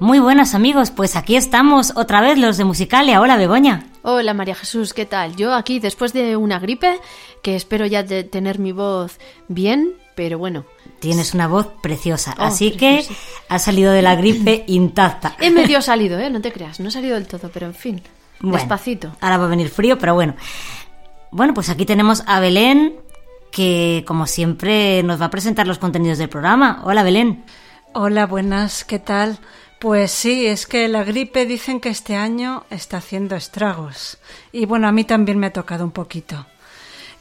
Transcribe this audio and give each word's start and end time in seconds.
Muy 0.00 0.20
buenas 0.20 0.54
amigos, 0.54 0.90
pues 0.92 1.16
aquí 1.16 1.34
estamos 1.34 1.92
otra 1.96 2.20
vez 2.20 2.38
los 2.38 2.56
de 2.56 2.64
Musicalia. 2.64 3.20
Hola 3.20 3.36
Begoña. 3.36 3.84
Hola 4.02 4.32
María 4.32 4.54
Jesús, 4.54 4.94
¿qué 4.94 5.06
tal? 5.06 5.34
Yo 5.34 5.52
aquí 5.54 5.80
después 5.80 6.12
de 6.12 6.36
una 6.36 6.60
gripe, 6.60 7.00
que 7.42 7.56
espero 7.56 7.84
ya 7.84 8.04
de 8.04 8.22
tener 8.22 8.60
mi 8.60 8.70
voz 8.70 9.18
bien, 9.48 9.94
pero 10.14 10.38
bueno, 10.38 10.64
Tienes 11.00 11.32
una 11.34 11.46
voz 11.46 11.68
preciosa, 11.82 12.34
Oh, 12.38 12.44
así 12.44 12.70
preciosa. 12.70 13.08
que 13.08 13.16
has 13.54 13.62
salido 13.64 13.92
de 13.92 14.02
la 14.02 14.14
gripe 14.16 14.64
intacta. 14.68 15.34
he 15.40 15.50
medio 15.50 15.80
salido, 15.82 16.18
¿eh? 16.18 16.30
No 16.30 16.40
te 16.40 16.52
creas, 16.52 16.78
no 16.80 16.88
he 16.88 16.92
salido 16.92 17.14
del 17.14 17.26
todo, 17.26 17.50
pero 17.52 17.66
en 17.66 17.74
fin, 17.74 18.00
Bueno, 18.40 18.56
despacito. 18.56 19.12
Ahora 19.20 19.36
va 19.38 19.44
a 19.46 19.48
venir 19.48 19.68
frío, 19.68 19.98
pero 19.98 20.14
bueno. 20.14 20.34
Bueno, 21.32 21.54
pues 21.54 21.68
aquí 21.70 21.84
tenemos 21.84 22.22
a 22.26 22.38
Belén, 22.40 22.94
que 23.50 24.04
como 24.06 24.26
siempre 24.26 25.02
nos 25.02 25.20
va 25.20 25.26
a 25.26 25.30
presentar 25.30 25.66
los 25.66 25.78
contenidos 25.78 26.18
del 26.18 26.28
programa. 26.28 26.82
Hola 26.84 27.02
Belén. 27.02 27.44
Hola, 27.94 28.26
buenas, 28.26 28.84
¿qué 28.84 28.98
tal? 28.98 29.38
Pues 29.78 30.10
sí, 30.10 30.46
es 30.46 30.66
que 30.66 30.88
la 30.88 31.04
gripe 31.04 31.46
dicen 31.46 31.80
que 31.80 31.88
este 31.88 32.16
año 32.16 32.64
está 32.68 32.96
haciendo 32.96 33.36
estragos. 33.36 34.18
Y 34.50 34.66
bueno, 34.66 34.88
a 34.88 34.92
mí 34.92 35.04
también 35.04 35.38
me 35.38 35.46
ha 35.46 35.52
tocado 35.52 35.84
un 35.84 35.92
poquito. 35.92 36.46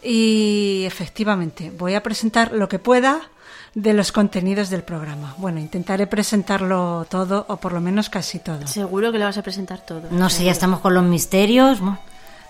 Y 0.01 0.83
efectivamente, 0.85 1.71
voy 1.71 1.93
a 1.93 2.01
presentar 2.01 2.51
lo 2.53 2.67
que 2.67 2.79
pueda 2.79 3.29
de 3.75 3.93
los 3.93 4.11
contenidos 4.11 4.71
del 4.71 4.83
programa. 4.83 5.35
Bueno, 5.37 5.59
intentaré 5.59 6.07
presentarlo 6.07 7.05
todo, 7.09 7.45
o 7.47 7.57
por 7.57 7.73
lo 7.73 7.81
menos 7.81 8.09
casi 8.09 8.39
todo. 8.39 8.65
Seguro 8.65 9.11
que 9.11 9.19
le 9.19 9.25
vas 9.25 9.37
a 9.37 9.43
presentar 9.43 9.85
todo. 9.85 10.03
No 10.09 10.29
sé, 10.29 10.45
ya 10.45 10.51
estamos 10.51 10.79
con 10.79 10.95
los 10.95 11.03
misterios. 11.03 11.79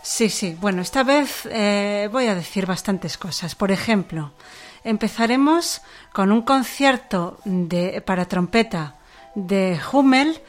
Sí, 0.03 0.29
sí. 0.29 0.55
Bueno, 0.61 0.81
esta 0.81 1.03
vez 1.03 1.45
eh, 1.51 2.07
voy 2.13 2.27
a 2.27 2.35
decir 2.35 2.65
bastantes 2.65 3.17
cosas. 3.17 3.55
Por 3.55 3.71
ejemplo, 3.71 4.31
empezaremos 4.85 5.81
con 6.13 6.31
un 6.31 6.43
concierto 6.43 7.39
de, 7.43 8.01
para 8.01 8.25
trompeta 8.25 8.96
de 9.37 9.79
Hummel 9.91 10.41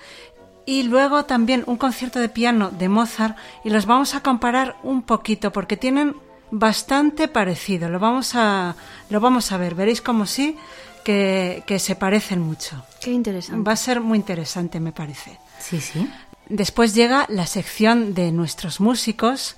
y 0.64 0.82
luego 0.82 1.24
también 1.26 1.62
un 1.66 1.76
concierto 1.76 2.18
de 2.18 2.28
piano 2.28 2.70
de 2.70 2.88
Mozart 2.88 3.36
y 3.64 3.70
los 3.70 3.86
vamos 3.86 4.14
a 4.14 4.22
comparar 4.22 4.76
un 4.82 5.02
poquito 5.02 5.52
porque 5.52 5.76
tienen 5.76 6.16
bastante 6.50 7.28
parecido. 7.28 7.88
Lo 7.90 7.98
vamos 7.98 8.34
a, 8.34 8.74
lo 9.10 9.20
vamos 9.20 9.52
a 9.52 9.58
ver. 9.58 9.74
Veréis 9.74 10.00
como 10.00 10.24
sí 10.26 10.56
que, 11.04 11.62
que 11.66 11.78
se 11.78 11.96
parecen 11.96 12.40
mucho. 12.40 12.82
Qué 13.00 13.12
interesante. 13.12 13.62
Va 13.62 13.72
a 13.72 13.76
ser 13.76 14.00
muy 14.00 14.16
interesante, 14.18 14.80
me 14.80 14.92
parece. 14.92 15.38
sí, 15.60 15.80
sí. 15.80 16.08
Después 16.48 16.94
llega 16.94 17.26
la 17.28 17.44
sección 17.44 18.14
de 18.14 18.32
nuestros 18.32 18.80
músicos 18.80 19.56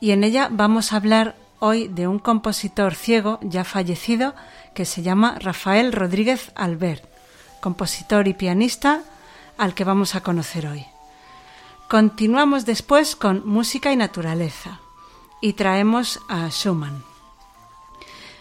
y 0.00 0.10
en 0.10 0.24
ella 0.24 0.48
vamos 0.50 0.92
a 0.92 0.96
hablar 0.96 1.36
hoy 1.60 1.86
de 1.86 2.08
un 2.08 2.18
compositor 2.18 2.96
ciego 2.96 3.38
ya 3.42 3.62
fallecido 3.62 4.34
que 4.74 4.84
se 4.84 5.02
llama 5.02 5.36
Rafael 5.38 5.92
Rodríguez 5.92 6.50
Albert, 6.56 7.04
compositor 7.62 8.28
y 8.28 8.34
pianista 8.34 9.02
al 9.56 9.72
que 9.72 9.84
vamos 9.84 10.14
a 10.14 10.22
conocer 10.22 10.66
hoy. 10.66 10.84
Continuamos 11.88 12.66
después 12.66 13.16
con 13.16 13.46
música 13.46 13.92
y 13.92 13.96
naturaleza 13.96 14.80
y 15.40 15.54
traemos 15.54 16.20
a 16.28 16.50
Schumann. 16.50 17.04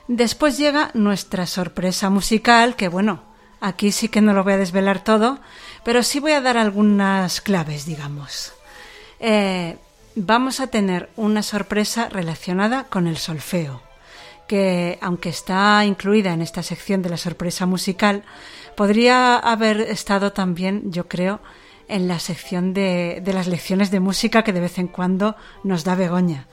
Después 0.08 0.58
llega 0.58 0.92
nuestra 0.94 1.46
sorpresa 1.46 2.10
musical, 2.10 2.76
que 2.76 2.90
bueno, 2.90 3.22
aquí 3.62 3.92
sí 3.92 4.10
que 4.10 4.22
no 4.22 4.34
lo 4.34 4.44
voy 4.44 4.54
a 4.54 4.58
desvelar 4.58 5.04
todo, 5.04 5.40
pero 5.86 6.02
sí 6.02 6.20
voy 6.20 6.32
a 6.32 6.42
dar 6.42 6.58
algunas 6.58 7.42
claves, 7.42 7.86
digamos. 7.86 8.54
Eh, 9.20 9.78
vamos 10.16 10.60
a 10.60 10.68
tener 10.68 11.10
una 11.16 11.44
sorpresa 11.44 12.10
relacionada 12.10 12.86
con 12.86 13.06
el 13.06 13.18
solfeo, 13.18 13.82
que 14.52 15.00
aunque 15.00 15.30
está 15.30 15.86
incluida 15.86 16.34
en 16.34 16.42
esta 16.42 16.62
sección 16.62 17.02
de 17.02 17.08
la 17.08 17.16
sorpresa 17.16 17.66
musical, 17.66 18.26
podría 18.76 19.38
haber 19.38 19.80
estado 19.80 20.34
también, 20.34 20.92
yo 20.92 21.08
creo, 21.08 21.40
en 21.88 22.10
la 22.10 22.20
sección 22.20 22.74
de, 22.74 23.22
de 23.24 23.32
las 23.32 23.48
lecciones 23.48 23.92
de 23.92 24.02
música 24.02 24.44
que 24.44 24.52
de 24.52 24.60
vez 24.60 24.78
en 24.78 24.90
cuando 24.90 25.38
nos 25.64 25.86
da 25.86 25.96
Begoña. 25.96 26.48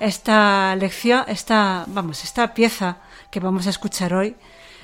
Esta 0.00 0.74
lección, 0.74 1.22
esta, 1.28 1.84
vamos, 1.86 2.24
esta 2.24 2.54
pieza 2.54 2.98
que 3.30 3.38
vamos 3.38 3.68
a 3.68 3.70
escuchar 3.70 4.14
hoy 4.14 4.34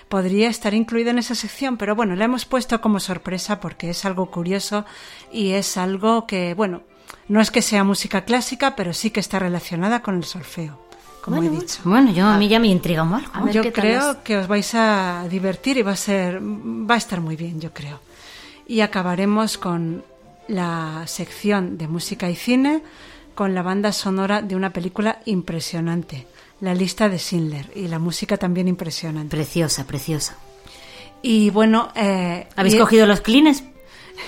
podría 0.08 0.48
estar 0.48 0.72
incluida 0.72 1.10
en 1.10 1.18
esa 1.18 1.34
sección, 1.34 1.76
pero 1.76 1.96
bueno, 1.96 2.14
la 2.14 2.26
hemos 2.26 2.44
puesto 2.44 2.80
como 2.80 3.00
sorpresa 3.00 3.58
porque 3.58 3.90
es 3.90 4.04
algo 4.04 4.30
curioso 4.30 4.84
y 5.32 5.54
es 5.54 5.76
algo 5.76 6.24
que, 6.24 6.54
bueno, 6.54 6.84
no 7.26 7.40
es 7.40 7.50
que 7.50 7.62
sea 7.62 7.82
música 7.82 8.24
clásica, 8.24 8.76
pero 8.76 8.92
sí 8.92 9.10
que 9.10 9.18
está 9.18 9.40
relacionada 9.40 10.02
con 10.02 10.14
el 10.14 10.22
solfeo, 10.22 10.80
como 11.20 11.42
he 11.42 11.48
dicho. 11.50 11.80
Bueno, 11.84 12.12
yo 12.12 12.26
a 12.26 12.36
mí 12.38 12.48
ya 12.48 12.58
me 12.58 12.68
intriga 12.68 13.02
un 13.02 13.14
algo. 13.14 13.48
Yo 13.50 13.72
creo 13.72 14.10
es. 14.12 14.16
que 14.18 14.36
os 14.36 14.46
vais 14.48 14.74
a 14.74 15.26
divertir 15.30 15.76
y 15.78 15.82
va 15.82 15.92
a 15.92 15.96
ser 15.96 16.40
va 16.42 16.94
a 16.94 16.98
estar 16.98 17.20
muy 17.20 17.36
bien, 17.36 17.60
yo 17.60 17.72
creo. 17.72 18.00
Y 18.66 18.80
acabaremos 18.80 19.58
con 19.58 20.02
la 20.48 21.04
sección 21.06 21.76
de 21.78 21.88
música 21.88 22.28
y 22.30 22.36
cine 22.36 22.82
con 23.34 23.54
la 23.54 23.62
banda 23.62 23.92
sonora 23.92 24.42
de 24.42 24.54
una 24.56 24.70
película 24.72 25.20
impresionante, 25.24 26.26
La 26.60 26.74
lista 26.74 27.08
de 27.08 27.18
Schindler 27.18 27.70
y 27.74 27.88
la 27.88 27.98
música 27.98 28.36
también 28.36 28.68
impresionante. 28.68 29.34
Preciosa, 29.36 29.86
preciosa. 29.86 30.36
Y 31.22 31.50
bueno, 31.50 31.90
eh, 31.94 32.46
¿Habéis 32.56 32.74
y- 32.74 32.78
cogido 32.78 33.06
los 33.06 33.20
clines? 33.20 33.62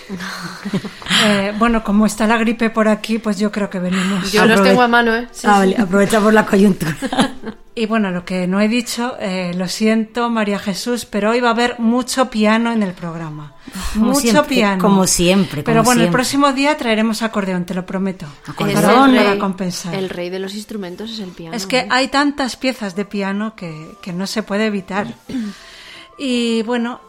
eh, 1.24 1.52
bueno, 1.58 1.82
como 1.84 2.06
está 2.06 2.26
la 2.26 2.36
gripe 2.38 2.70
por 2.70 2.88
aquí, 2.88 3.18
pues 3.18 3.38
yo 3.38 3.50
creo 3.52 3.70
que 3.70 3.78
venimos. 3.78 4.32
Yo 4.32 4.44
los 4.46 4.62
tengo 4.62 4.82
a 4.82 4.88
mano, 4.88 5.14
¿eh? 5.16 5.28
Sí, 5.32 5.46
Ah, 5.48 5.62
sí. 5.64 5.74
aprovechamos 5.78 6.32
la 6.32 6.46
coyuntura. 6.46 6.96
Y 7.74 7.86
bueno, 7.86 8.10
lo 8.10 8.22
que 8.26 8.46
no 8.46 8.60
he 8.60 8.68
dicho, 8.68 9.16
eh, 9.18 9.52
lo 9.56 9.66
siento 9.66 10.28
María 10.28 10.58
Jesús, 10.58 11.06
pero 11.06 11.30
hoy 11.30 11.40
va 11.40 11.48
a 11.48 11.52
haber 11.52 11.78
mucho 11.80 12.28
piano 12.28 12.70
en 12.70 12.82
el 12.82 12.92
programa. 12.92 13.54
Como 13.94 14.08
Mucho 14.08 14.20
siempre, 14.20 14.42
piano. 14.56 14.78
como 14.82 15.06
siempre, 15.06 15.62
Pero 15.62 15.78
como 15.78 15.86
bueno, 15.86 16.02
el 16.02 16.10
próximo 16.10 16.52
día 16.52 16.76
traeremos 16.76 17.22
acordeón, 17.22 17.64
te 17.64 17.72
lo 17.72 17.86
prometo. 17.86 18.26
Acordeón. 18.46 19.12
El 19.12 19.16
para 19.16 19.30
rey- 19.30 19.38
compensar. 19.38 19.94
El 19.94 20.10
rey 20.10 20.28
de 20.28 20.38
los 20.38 20.54
instrumentos 20.54 21.12
es 21.12 21.20
el 21.20 21.30
piano. 21.30 21.56
Es 21.56 21.64
que 21.66 21.78
¿eh? 21.78 21.86
hay 21.88 22.08
tantas 22.08 22.56
piezas 22.56 22.94
de 22.94 23.06
piano 23.06 23.54
que, 23.56 23.72
que 24.02 24.12
no 24.12 24.26
se 24.26 24.42
puede 24.42 24.66
evitar. 24.66 25.06
Y 26.18 26.62
bueno, 26.64 27.00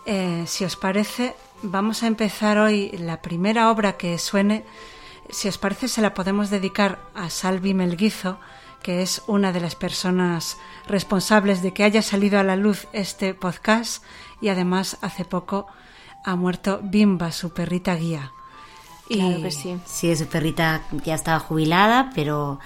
si 0.46 0.64
os 0.64 0.76
parece, 0.78 1.36
vamos 1.64 2.04
a 2.04 2.08
empezar 2.08 2.58
hoy 2.58 2.92
la 2.92 3.22
primera 3.22 3.72
obra 3.72 3.98
que 3.98 4.18
suene. 4.18 4.64
Si 5.30 5.48
os 5.48 5.58
parece, 5.58 5.88
se 5.88 6.02
la 6.02 6.14
podemos 6.14 6.50
dedicar 6.50 7.00
a 7.16 7.30
Salvi 7.30 7.74
Melguizo, 7.74 8.38
que 8.82 9.02
es 9.02 9.24
una 9.28 9.52
de 9.52 9.62
las 9.62 9.76
personas 9.76 10.58
responsables 10.88 11.62
de 11.62 11.74
que 11.74 11.84
haya 11.84 12.02
salido 12.02 12.40
a 12.40 12.44
la 12.44 12.56
luz 12.56 12.88
este 12.92 13.34
podcast 13.34 14.04
y 14.42 14.50
además 14.50 14.98
hace 15.02 15.24
poco 15.26 15.68
ha 16.26 16.36
muerto 16.36 16.80
Bimba, 16.84 17.32
su 17.32 17.54
perrita 17.54 17.96
guía. 17.96 18.32
Y 19.10 19.16
Claro 19.16 19.42
que 19.42 19.52
sí. 19.52 19.78
Sí, 19.86 20.16
su 20.16 20.28
perrita 20.28 20.82
ya 21.06 21.16
estaba 21.16 21.40
jubilada, 21.40 22.12
pero, 22.14 22.60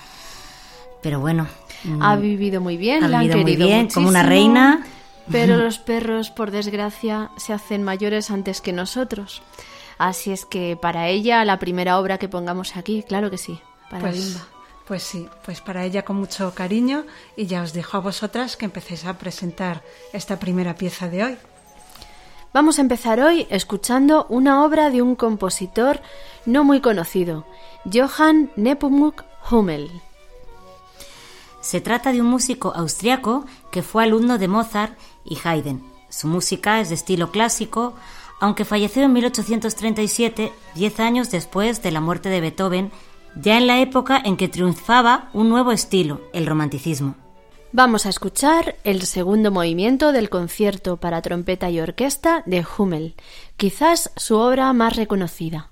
pero 1.02 1.20
bueno. 1.20 1.48
Ha 2.02 2.16
vivido 2.16 2.62
muy 2.62 2.78
bien, 2.78 3.04
Ha 3.04 3.08
la 3.08 3.20
han 3.20 3.24
vivido 3.24 3.38
muy 3.38 3.52
querido 3.52 3.68
bien, 3.68 3.88
como 3.90 4.10
una 4.10 4.24
reina. 4.24 4.86
Pero 5.32 5.58
los 5.58 5.78
perros, 5.80 6.30
por 6.30 6.52
desgracia, 6.52 7.32
se 7.38 7.54
hacen 7.54 7.84
mayores 7.84 8.32
antes 8.32 8.62
que 8.62 8.72
nosotros. 8.74 9.42
Así 9.98 10.32
es 10.32 10.46
que 10.46 10.78
para 10.82 11.10
ella, 11.10 11.44
la 11.44 11.60
primera 11.60 12.00
obra 12.00 12.18
que 12.18 12.30
pongamos 12.30 12.76
aquí, 12.78 13.04
claro 13.04 13.30
que 13.30 13.38
sí, 13.38 13.60
para 13.90 14.02
Pues, 14.04 14.16
Bimba. 14.34 14.48
pues 14.88 15.04
sí, 15.04 15.28
pues 15.44 15.60
para 15.60 15.84
ella 15.84 16.04
con 16.06 16.16
mucho 16.18 16.54
cariño 16.54 17.04
y 17.36 17.46
ya 17.48 17.62
os 17.62 17.74
dejo 17.74 17.98
a 17.98 18.02
vosotras 18.02 18.56
que 18.58 18.66
empecéis 18.66 19.06
a 19.06 19.18
presentar 19.18 19.82
esta 20.14 20.40
primera 20.40 20.76
pieza 20.76 21.10
de 21.10 21.24
hoy. 21.24 21.38
Vamos 22.54 22.78
a 22.80 22.82
empezar 22.82 23.20
hoy 23.20 23.46
escuchando 23.50 24.26
una 24.30 24.64
obra 24.64 24.90
de 24.90 25.02
un 25.02 25.16
compositor 25.16 26.00
no 26.46 26.64
muy 26.64 26.80
conocido, 26.80 27.46
Johann 27.92 28.52
Nepomuk 28.56 29.24
Hummel. 29.52 29.90
Se 31.62 31.82
trata 31.82 32.12
de 32.12 32.22
un 32.22 32.28
músico 32.28 32.74
austriaco 32.76 33.46
que 33.72 33.84
fue 33.84 34.04
alumno 34.04 34.38
de 34.38 34.48
Mozart 34.48 34.98
y 35.26 35.38
Haydn. 35.44 35.84
Su 36.10 36.28
música 36.28 36.80
es 36.80 36.90
de 36.90 36.96
estilo 36.96 37.32
clásico, 37.32 37.94
aunque 38.40 38.66
falleció 38.66 39.04
en 39.04 39.14
1837, 39.14 40.54
diez 40.76 41.00
años 41.00 41.32
después 41.32 41.82
de 41.82 41.92
la 41.92 42.02
muerte 42.02 42.30
de 42.30 42.42
Beethoven, 42.42 42.92
ya 43.36 43.58
en 43.58 43.68
la 43.68 43.82
época 43.82 44.22
en 44.24 44.38
que 44.38 44.48
triunfaba 44.48 45.30
un 45.34 45.50
nuevo 45.50 45.72
estilo, 45.72 46.22
el 46.34 46.46
romanticismo. 46.46 47.16
Vamos 47.74 48.06
a 48.06 48.10
escuchar 48.10 48.76
el 48.86 49.02
segundo 49.04 49.52
movimiento 49.52 50.12
del 50.12 50.30
concierto 50.30 50.98
para 50.98 51.22
trompeta 51.22 51.70
y 51.70 51.80
orquesta 51.80 52.44
de 52.46 52.66
Hummel, 52.66 53.16
quizás 53.58 54.12
su 54.16 54.38
obra 54.38 54.72
más 54.74 54.96
reconocida. 54.96 55.70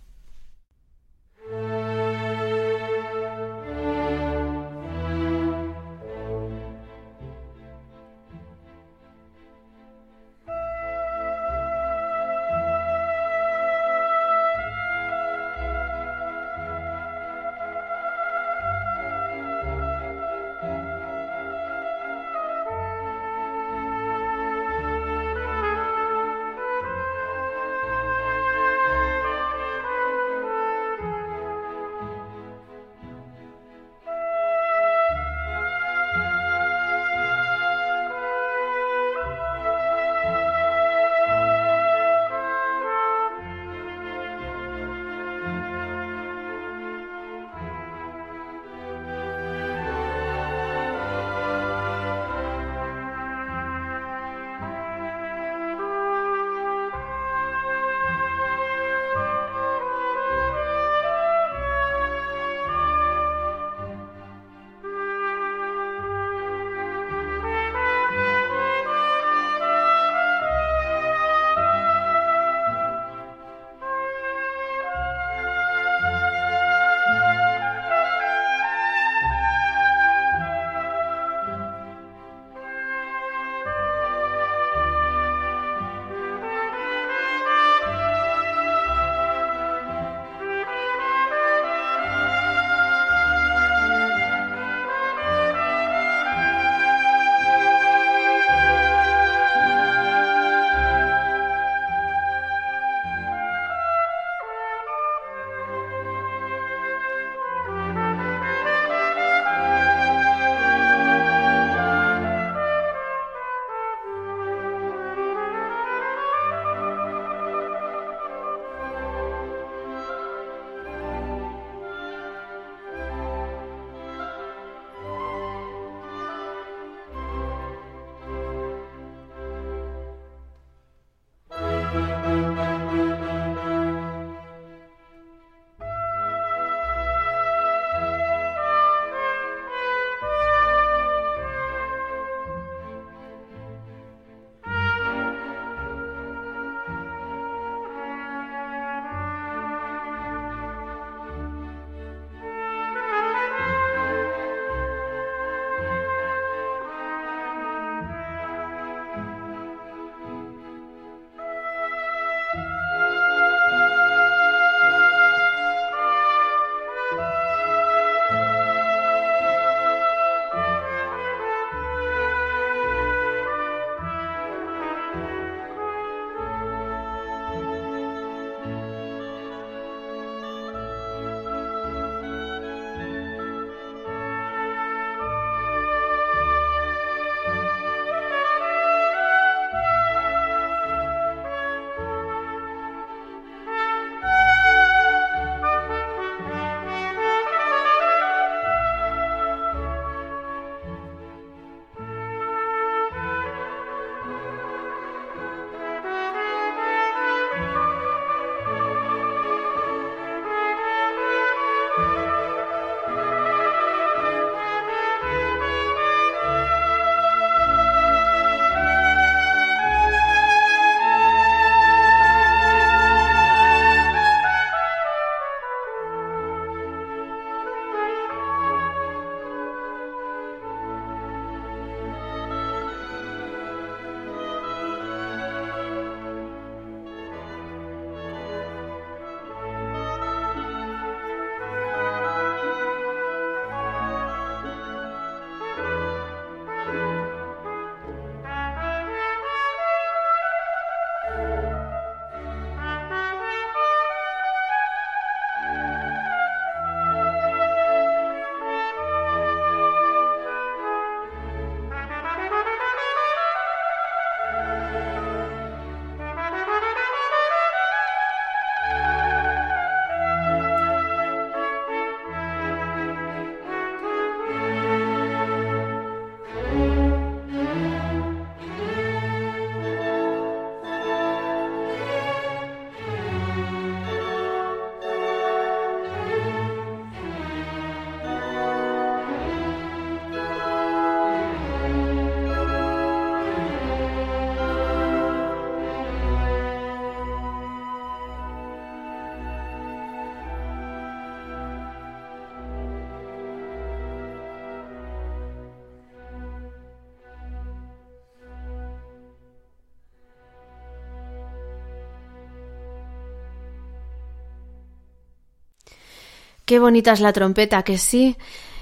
Qué 316.66 316.80
bonita 316.80 317.12
es 317.14 317.20
la 317.20 317.32
trompeta, 317.32 317.84
que 317.84 318.00
sí. 318.00 318.38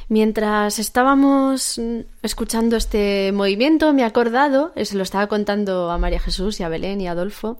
Mientras 0.07 0.79
estábamos 0.79 1.79
escuchando 2.21 2.77
este 2.77 3.31
movimiento, 3.33 3.93
me 3.93 4.03
he 4.03 4.05
acordado, 4.05 4.71
se 4.81 4.95
lo 4.95 5.03
estaba 5.03 5.27
contando 5.27 5.91
a 5.91 5.97
María 5.97 6.19
Jesús 6.19 6.59
y 6.59 6.63
a 6.63 6.69
Belén 6.69 7.01
y 7.01 7.07
a 7.07 7.11
Adolfo, 7.11 7.57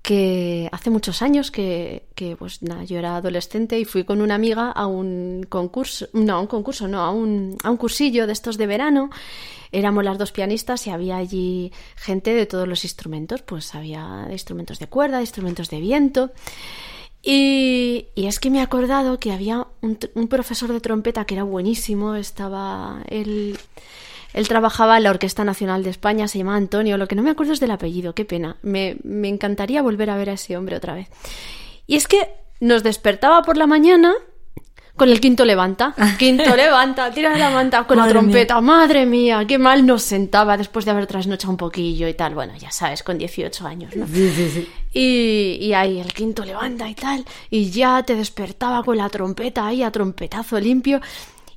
que 0.00 0.68
hace 0.72 0.88
muchos 0.88 1.20
años 1.20 1.50
que, 1.50 2.06
que, 2.14 2.36
pues 2.36 2.60
yo 2.60 2.98
era 2.98 3.16
adolescente 3.16 3.78
y 3.78 3.84
fui 3.84 4.04
con 4.04 4.22
una 4.22 4.34
amiga 4.34 4.70
a 4.70 4.86
un 4.86 5.44
concurso, 5.48 6.06
no, 6.14 6.36
a 6.36 6.40
un 6.40 6.46
concurso, 6.46 6.88
no, 6.88 7.00
a 7.00 7.10
un, 7.10 7.58
a 7.62 7.70
un 7.70 7.76
cursillo 7.76 8.26
de 8.26 8.32
estos 8.32 8.56
de 8.56 8.66
verano. 8.66 9.10
Éramos 9.72 10.04
las 10.04 10.16
dos 10.16 10.32
pianistas 10.32 10.86
y 10.86 10.90
había 10.90 11.16
allí 11.16 11.70
gente 11.96 12.32
de 12.34 12.46
todos 12.46 12.66
los 12.66 12.84
instrumentos, 12.84 13.42
pues 13.42 13.74
había 13.74 14.26
instrumentos 14.30 14.78
de 14.78 14.86
cuerda, 14.86 15.20
instrumentos 15.20 15.68
de 15.68 15.80
viento. 15.80 16.30
Y, 17.24 18.06
es 18.16 18.38
que 18.38 18.50
me 18.50 18.58
he 18.58 18.60
acordado 18.60 19.18
que 19.18 19.32
había 19.32 19.66
un, 19.80 19.98
un 20.14 20.28
profesor 20.28 20.70
de 20.72 20.80
trompeta 20.80 21.24
que 21.24 21.34
era 21.34 21.44
buenísimo, 21.44 22.14
estaba 22.14 23.02
él... 23.08 23.58
Él 24.34 24.48
trabajaba 24.48 24.96
en 24.96 25.04
la 25.04 25.10
Orquesta 25.10 25.44
Nacional 25.44 25.84
de 25.84 25.90
España, 25.90 26.26
se 26.26 26.38
llamaba 26.38 26.56
Antonio, 26.56 26.98
lo 26.98 27.06
que 27.06 27.14
no 27.14 27.22
me 27.22 27.30
acuerdo 27.30 27.52
es 27.52 27.60
del 27.60 27.70
apellido, 27.70 28.16
qué 28.16 28.24
pena. 28.24 28.56
Me, 28.62 28.96
me 29.04 29.28
encantaría 29.28 29.80
volver 29.80 30.10
a 30.10 30.16
ver 30.16 30.28
a 30.28 30.32
ese 30.32 30.56
hombre 30.56 30.74
otra 30.74 30.92
vez. 30.92 31.06
Y 31.86 31.94
es 31.94 32.08
que 32.08 32.34
nos 32.58 32.82
despertaba 32.82 33.42
por 33.42 33.56
la 33.56 33.68
mañana 33.68 34.12
con 34.96 35.08
el 35.08 35.20
quinto 35.20 35.44
levanta. 35.44 35.94
Quinto 36.18 36.54
levanta, 36.54 37.10
tira 37.10 37.36
la 37.36 37.50
manta 37.50 37.84
con 37.84 37.96
Madre 37.96 38.14
la 38.14 38.20
trompeta. 38.20 38.60
Madre 38.60 39.06
mía, 39.06 39.44
qué 39.46 39.58
mal 39.58 39.84
nos 39.84 40.02
sentaba 40.02 40.56
después 40.56 40.84
de 40.84 40.92
haber 40.92 41.06
trasnochado 41.06 41.50
un 41.50 41.56
poquillo 41.56 42.06
y 42.06 42.14
tal. 42.14 42.34
Bueno, 42.34 42.54
ya 42.56 42.70
sabes, 42.70 43.02
con 43.02 43.18
18 43.18 43.66
años, 43.66 43.96
¿no? 43.96 44.06
Sí, 44.06 44.30
sí, 44.34 44.50
sí. 44.50 44.68
Y, 44.92 45.58
y 45.60 45.74
ahí 45.74 45.98
el 45.98 46.12
quinto 46.12 46.44
levanta 46.44 46.88
y 46.88 46.94
tal. 46.94 47.24
Y 47.50 47.70
ya 47.70 48.04
te 48.04 48.14
despertaba 48.14 48.84
con 48.84 48.96
la 48.96 49.08
trompeta 49.08 49.66
ahí 49.66 49.82
a 49.82 49.90
trompetazo 49.90 50.60
limpio. 50.60 51.00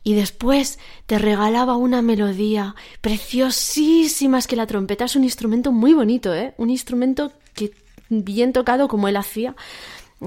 Y 0.04 0.16
después 0.16 0.80
te 1.06 1.20
regalaba 1.20 1.76
una 1.76 2.02
melodía 2.02 2.76
preciosísima. 3.02 4.40
Es 4.40 4.48
que 4.48 4.56
la 4.56 4.66
trompeta 4.66 5.06
es 5.06 5.16
un 5.16 5.24
instrumento 5.24 5.72
muy 5.72 5.94
bonito, 5.94 6.34
¿eh? 6.34 6.54
Un 6.58 6.70
instrumento 6.70 7.34
que 7.54 7.72
bien 8.10 8.54
tocado 8.54 8.88
como 8.88 9.08
él 9.08 9.18
hacía. 9.18 9.56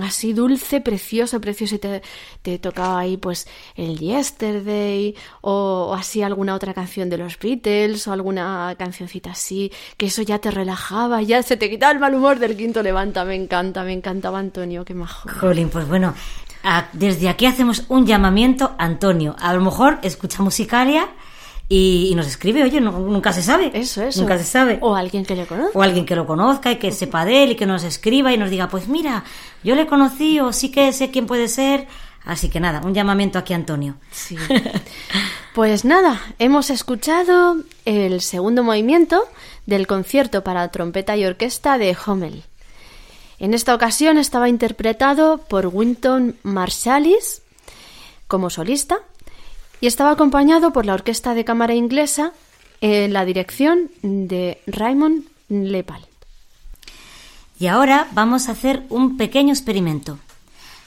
Así 0.01 0.33
dulce, 0.33 0.81
precioso, 0.81 1.41
precioso. 1.41 1.75
Y 1.75 1.79
te, 1.79 2.59
tocaba 2.59 3.01
ahí 3.01 3.17
pues 3.17 3.49
el 3.75 3.99
Yesterday 3.99 5.17
o, 5.41 5.95
así 5.99 6.23
alguna 6.23 6.55
otra 6.55 6.75
canción 6.75 7.11
de 7.11 7.19
los 7.19 7.39
Beatles 7.39 8.07
o 8.07 8.13
alguna 8.13 8.75
cancioncita 8.79 9.33
así. 9.33 9.73
Que 9.97 10.07
eso 10.07 10.23
ya 10.23 10.39
te 10.39 10.51
relajaba, 10.51 11.23
ya 11.23 11.43
se 11.43 11.57
te 11.57 11.69
quitaba 11.69 11.93
el 11.93 11.99
mal 11.99 12.15
humor 12.15 12.39
del 12.39 12.57
quinto 12.57 12.83
levanta. 12.83 13.25
Me 13.25 13.35
encanta, 13.35 13.83
me 13.83 13.93
encantaba 13.93 14.39
Antonio, 14.39 14.85
qué 14.85 14.95
majo. 14.95 15.29
Jolín, 15.41 15.71
pues 15.71 15.89
bueno, 15.89 16.15
desde 16.93 17.29
aquí 17.29 17.47
hacemos 17.47 17.85
un 17.89 18.07
llamamiento 18.07 18.75
Antonio. 18.79 19.35
A 19.41 19.53
lo 19.55 19.61
mejor 19.61 19.99
escucha 20.03 20.43
musicaria 20.43 21.09
y, 21.71 22.09
y 22.11 22.15
nos 22.17 22.27
escribe, 22.27 22.63
oye, 22.65 22.81
no- 22.83 22.93
nunca 22.99 23.33
se 23.33 23.43
sabe. 23.43 23.71
Eso, 23.73 24.03
eso. 24.03 24.21
Nunca 24.21 24.37
se 24.37 24.45
sabe. 24.45 24.79
O 24.83 24.95
alguien 24.95 25.25
que 25.25 25.35
le 25.37 25.47
conozca. 25.47 25.79
O 25.79 25.83
alguien 25.83 26.05
que 26.05 26.17
lo 26.17 26.27
conozca 26.27 26.71
y 26.73 26.77
que 26.77 26.91
sepa 26.93 27.25
de 27.25 27.45
él 27.45 27.53
y 27.53 27.55
que 27.57 27.65
nos 27.65 27.85
escriba 27.85 28.33
y 28.33 28.37
nos 28.39 28.51
diga, 28.51 28.69
pues 28.69 28.89
mira, 28.89 29.25
yo 29.65 29.75
le 29.77 29.87
conocí 29.87 30.39
o 30.41 30.53
sí 30.53 30.71
que 30.71 30.93
sé 30.93 31.11
quién 31.11 31.27
puede 31.27 31.49
ser. 31.49 31.87
Así 32.27 32.51
que 32.51 32.61
nada, 32.61 32.83
un 32.85 32.93
llamamiento 32.93 33.39
aquí 33.39 33.55
a 33.55 33.57
Antonio. 33.57 33.95
Sí. 34.11 34.37
Pues 35.55 35.85
nada, 35.85 36.21
hemos 36.39 36.71
escuchado 36.71 37.57
el 37.85 38.21
segundo 38.21 38.63
movimiento 38.63 39.25
del 39.67 39.89
concierto 39.89 40.45
para 40.45 40.69
trompeta 40.71 41.17
y 41.17 41.25
orquesta 41.27 41.77
de 41.77 41.97
Hummel. 42.07 42.45
En 43.41 43.53
esta 43.53 43.75
ocasión 43.75 44.17
estaba 44.17 44.49
interpretado 44.49 45.39
por 45.39 45.67
Winton 45.67 46.37
Marsalis 46.45 47.43
como 48.29 48.49
solista 48.49 48.99
y 49.81 49.87
estaba 49.87 50.11
acompañado 50.11 50.73
por 50.73 50.87
la 50.87 50.95
orquesta 50.95 51.35
de 51.35 51.45
cámara 51.45 51.75
inglesa 51.75 52.33
en 52.81 53.13
la 53.13 53.25
dirección 53.25 53.91
de 54.03 54.61
Raymond 54.67 55.25
Lepal. 55.49 56.07
Y 57.59 57.67
ahora 57.67 58.09
vamos 58.13 58.49
a 58.49 58.53
hacer 58.53 58.85
un 58.89 59.17
pequeño 59.17 59.53
experimento. 59.53 60.19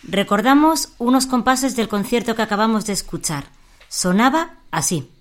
Recordamos 0.04 0.90
unos 0.98 1.28
compases 1.28 1.76
del 1.76 1.88
concierto 1.88 2.36
que 2.36 2.42
acabamos 2.42 2.86
de 2.86 2.94
escuchar. 2.94 3.46
Sonaba 3.90 4.56
así. 4.72 5.13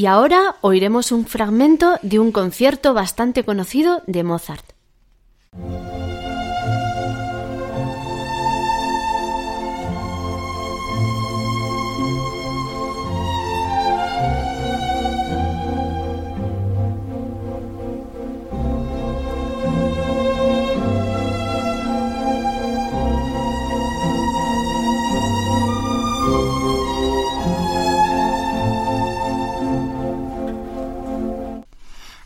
Y 0.00 0.06
ahora 0.06 0.56
oiremos 0.62 1.12
un 1.12 1.26
fragmento 1.26 1.98
de 2.00 2.18
un 2.18 2.32
concierto 2.32 2.94
bastante 2.94 3.44
conocido 3.44 4.02
de 4.06 4.24
Mozart. 4.24 4.64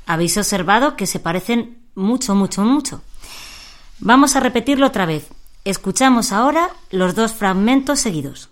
Habéis 0.07 0.37
observado 0.37 0.97
que 0.97 1.07
se 1.07 1.19
parecen 1.19 1.79
mucho, 1.95 2.35
mucho, 2.35 2.63
mucho. 2.63 3.03
Vamos 4.01 4.37
a 4.37 4.41
repetirlo 4.41 4.87
otra 4.87 5.07
vez. 5.07 5.29
Escuchamos 5.65 6.33
ahora 6.33 6.71
los 6.91 7.15
dos 7.15 7.33
fragmentos 7.33 8.01
seguidos. 8.01 8.51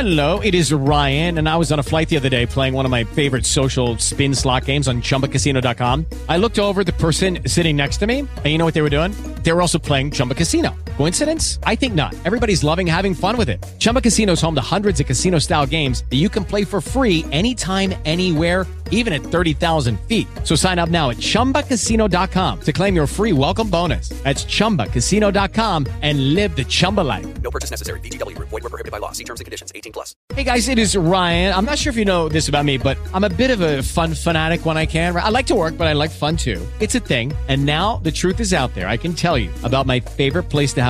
Hello, 0.00 0.40
it 0.40 0.54
is 0.54 0.72
Ryan, 0.72 1.36
and 1.36 1.46
I 1.46 1.58
was 1.58 1.70
on 1.70 1.78
a 1.78 1.82
flight 1.82 2.08
the 2.08 2.16
other 2.16 2.30
day 2.30 2.46
playing 2.46 2.72
one 2.72 2.86
of 2.86 2.90
my 2.90 3.04
favorite 3.04 3.44
social 3.44 3.98
spin 3.98 4.34
slot 4.34 4.64
games 4.64 4.88
on 4.88 5.02
chumbacasino.com. 5.02 6.06
I 6.26 6.38
looked 6.38 6.58
over 6.58 6.84
the 6.84 6.94
person 6.94 7.40
sitting 7.46 7.76
next 7.76 7.98
to 7.98 8.06
me, 8.06 8.20
and 8.20 8.46
you 8.46 8.56
know 8.56 8.64
what 8.64 8.72
they 8.72 8.80
were 8.80 8.88
doing? 8.88 9.12
They 9.42 9.52
were 9.52 9.60
also 9.60 9.78
playing 9.78 10.12
Chumba 10.12 10.34
Casino. 10.34 10.74
Coincidence? 11.00 11.58
I 11.62 11.76
think 11.76 11.94
not. 11.94 12.14
Everybody's 12.26 12.62
loving 12.62 12.86
having 12.86 13.14
fun 13.14 13.38
with 13.38 13.48
it. 13.48 13.64
Chumba 13.78 14.02
Casino 14.02 14.34
is 14.34 14.40
home 14.42 14.54
to 14.54 14.60
hundreds 14.60 15.00
of 15.00 15.06
casino 15.06 15.38
style 15.38 15.64
games 15.64 16.04
that 16.10 16.16
you 16.16 16.28
can 16.28 16.44
play 16.44 16.62
for 16.62 16.82
free 16.82 17.24
anytime, 17.32 17.94
anywhere 18.04 18.66
even 18.90 19.12
at 19.12 19.22
30,000 19.22 19.98
feet. 20.02 20.26
So 20.44 20.54
sign 20.54 20.78
up 20.78 20.88
now 20.88 21.10
at 21.10 21.16
ChumbaCasino.com 21.16 22.60
to 22.60 22.72
claim 22.72 22.94
your 22.94 23.06
free 23.06 23.32
welcome 23.32 23.70
bonus. 23.70 24.10
That's 24.22 24.44
ChumbaCasino.com 24.44 25.86
and 26.02 26.34
live 26.34 26.54
the 26.54 26.64
Chumba 26.64 27.00
life. 27.00 27.40
No 27.40 27.50
purchase 27.50 27.70
necessary. 27.70 28.00
VGW 28.00 28.36
Group. 28.36 28.48
Void 28.50 28.62
were 28.62 28.68
prohibited 28.68 28.92
by 28.92 28.98
law. 28.98 29.12
See 29.12 29.24
terms 29.24 29.40
and 29.40 29.46
conditions. 29.46 29.72
18 29.74 29.92
plus. 29.92 30.14
Hey 30.34 30.44
guys, 30.44 30.68
it 30.68 30.78
is 30.78 30.96
Ryan. 30.96 31.54
I'm 31.54 31.64
not 31.64 31.78
sure 31.78 31.90
if 31.90 31.96
you 31.96 32.04
know 32.04 32.28
this 32.28 32.48
about 32.48 32.64
me, 32.64 32.78
but 32.78 32.98
I'm 33.14 33.24
a 33.24 33.28
bit 33.28 33.50
of 33.50 33.60
a 33.60 33.82
fun 33.82 34.14
fanatic 34.14 34.66
when 34.66 34.76
I 34.76 34.86
can. 34.86 35.16
I 35.16 35.28
like 35.28 35.46
to 35.46 35.54
work, 35.54 35.78
but 35.78 35.86
I 35.86 35.92
like 35.92 36.10
fun 36.10 36.36
too. 36.36 36.66
It's 36.80 36.94
a 36.94 37.00
thing. 37.00 37.32
And 37.48 37.64
now 37.64 37.98
the 37.98 38.12
truth 38.12 38.40
is 38.40 38.52
out 38.52 38.74
there. 38.74 38.88
I 38.88 38.96
can 38.96 39.14
tell 39.14 39.38
you 39.38 39.50
about 39.62 39.86
my 39.86 40.00
favorite 40.00 40.44
place 40.44 40.72
to 40.74 40.82
have 40.82 40.89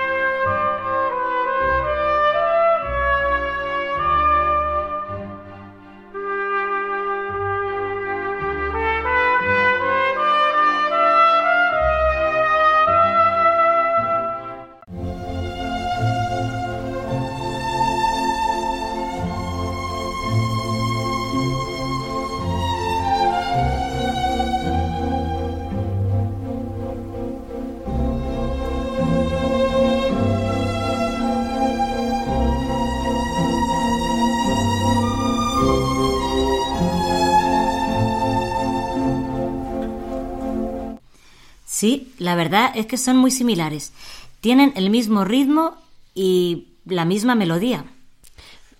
La 42.31 42.37
verdad 42.37 42.71
es 42.75 42.85
que 42.85 42.95
son 42.95 43.17
muy 43.17 43.29
similares. 43.29 43.91
Tienen 44.39 44.71
el 44.77 44.89
mismo 44.89 45.25
ritmo 45.25 45.75
y 46.15 46.69
la 46.85 47.03
misma 47.03 47.35
melodía. 47.35 47.83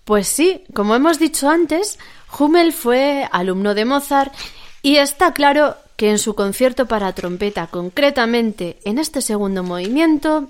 Pues 0.06 0.26
sí, 0.26 0.64
como 0.72 0.94
hemos 0.94 1.18
dicho 1.18 1.50
antes, 1.50 1.98
Hummel 2.38 2.72
fue 2.72 3.28
alumno 3.30 3.74
de 3.74 3.84
Mozart 3.84 4.32
y 4.80 4.96
está 4.96 5.34
claro 5.34 5.76
que 5.96 6.10
en 6.10 6.18
su 6.18 6.34
concierto 6.34 6.86
para 6.86 7.12
trompeta, 7.12 7.66
concretamente 7.66 8.78
en 8.86 8.96
este 8.96 9.20
segundo 9.20 9.62
movimiento, 9.62 10.48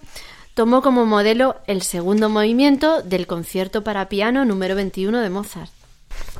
tomó 0.54 0.80
como 0.80 1.04
modelo 1.04 1.56
el 1.66 1.82
segundo 1.82 2.28
movimiento 2.28 3.02
del 3.02 3.26
concierto 3.26 3.82
para 3.82 4.08
piano 4.08 4.44
número 4.44 4.76
21 4.76 5.18
de 5.18 5.28
Mozart. 5.28 5.72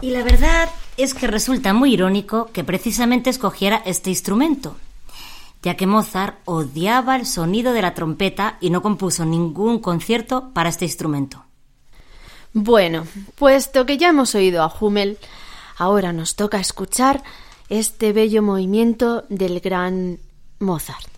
Y 0.00 0.10
la 0.10 0.22
verdad 0.22 0.68
es 0.96 1.12
que 1.12 1.26
resulta 1.26 1.72
muy 1.72 1.94
irónico 1.94 2.50
que 2.52 2.62
precisamente 2.62 3.30
escogiera 3.30 3.82
este 3.84 4.10
instrumento, 4.10 4.76
ya 5.62 5.76
que 5.76 5.86
Mozart 5.86 6.40
odiaba 6.44 7.16
el 7.16 7.26
sonido 7.26 7.72
de 7.72 7.82
la 7.82 7.94
trompeta 7.94 8.56
y 8.60 8.70
no 8.70 8.82
compuso 8.82 9.24
ningún 9.24 9.78
concierto 9.78 10.50
para 10.52 10.68
este 10.68 10.84
instrumento. 10.84 11.44
Bueno, 12.52 13.06
puesto 13.36 13.86
que 13.86 13.96
ya 13.96 14.10
hemos 14.10 14.34
oído 14.34 14.62
a 14.62 14.74
Hummel, 14.78 15.18
ahora 15.78 16.12
nos 16.12 16.36
toca 16.36 16.58
escuchar 16.60 17.22
este 17.68 18.12
bello 18.12 18.42
movimiento 18.42 19.24
del 19.28 19.60
gran 19.60 20.18
Mozart. 20.58 21.08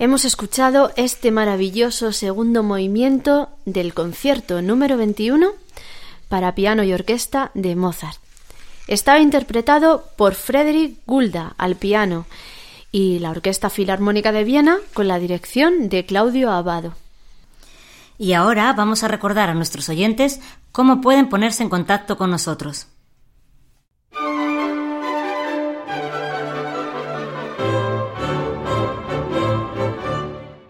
Hemos 0.00 0.24
escuchado 0.24 0.92
este 0.96 1.30
maravilloso 1.30 2.14
segundo 2.14 2.62
movimiento 2.62 3.50
del 3.66 3.92
concierto 3.92 4.62
número 4.62 4.96
21 4.96 5.50
para 6.30 6.54
piano 6.54 6.82
y 6.84 6.94
orquesta 6.94 7.50
de 7.52 7.76
Mozart. 7.76 8.16
Estaba 8.88 9.20
interpretado 9.20 10.06
por 10.16 10.36
Frederick 10.36 10.96
Gulda 11.04 11.52
al 11.58 11.76
piano 11.76 12.24
y 12.90 13.18
la 13.18 13.28
Orquesta 13.28 13.68
Filarmónica 13.68 14.32
de 14.32 14.42
Viena 14.44 14.78
con 14.94 15.06
la 15.06 15.18
dirección 15.18 15.90
de 15.90 16.06
Claudio 16.06 16.50
Abado. 16.50 16.94
Y 18.16 18.32
ahora 18.32 18.72
vamos 18.72 19.04
a 19.04 19.08
recordar 19.08 19.50
a 19.50 19.54
nuestros 19.54 19.90
oyentes 19.90 20.40
cómo 20.72 21.02
pueden 21.02 21.28
ponerse 21.28 21.62
en 21.62 21.68
contacto 21.68 22.16
con 22.16 22.30
nosotros. 22.30 22.86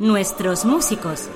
Nuestros 0.00 0.64
músicos. 0.64 1.28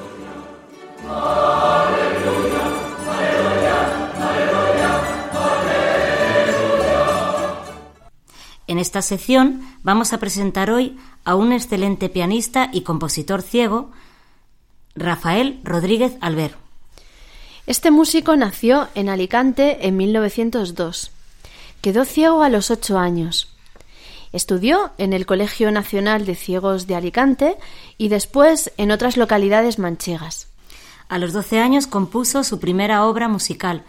En 8.67 8.79
esta 8.79 9.03
sección 9.03 9.61
vamos 9.83 10.15
a 10.15 10.19
presentar 10.19 10.71
hoy 10.71 10.97
a 11.27 11.35
un 11.35 11.53
excelente 11.53 12.09
pianista 12.09 12.71
y 12.73 12.81
compositor 12.81 13.43
ciego, 13.43 13.91
Rafael 14.95 15.61
Rodríguez 15.63 16.17
Alber. 16.23 16.57
Este 17.67 17.91
músico 17.91 18.35
nació 18.35 18.89
en 18.95 19.11
Alicante 19.11 19.87
en 19.87 19.99
1902. 19.99 21.11
Quedó 21.83 22.07
ciego 22.07 22.43
a 22.43 22.49
los 22.49 22.71
ocho 22.71 22.99
años. 22.99 23.54
Estudió 24.35 24.91
en 24.99 25.13
el 25.13 25.27
Colegio 25.27 25.71
Nacional 25.71 26.27
de 26.27 26.35
Ciegos 26.35 26.89
de 26.89 26.97
Alicante 26.97 27.57
y 27.99 28.09
después 28.09 28.73
en 28.79 28.91
otras 28.91 29.17
localidades 29.17 29.79
manchegas. 29.79 30.49
A 31.09 31.19
los 31.19 31.33
12 31.33 31.61
años 31.61 31.87
compuso 31.87 32.43
su 32.43 32.59
primera 32.59 33.05
obra 33.07 33.29
musical, 33.29 33.85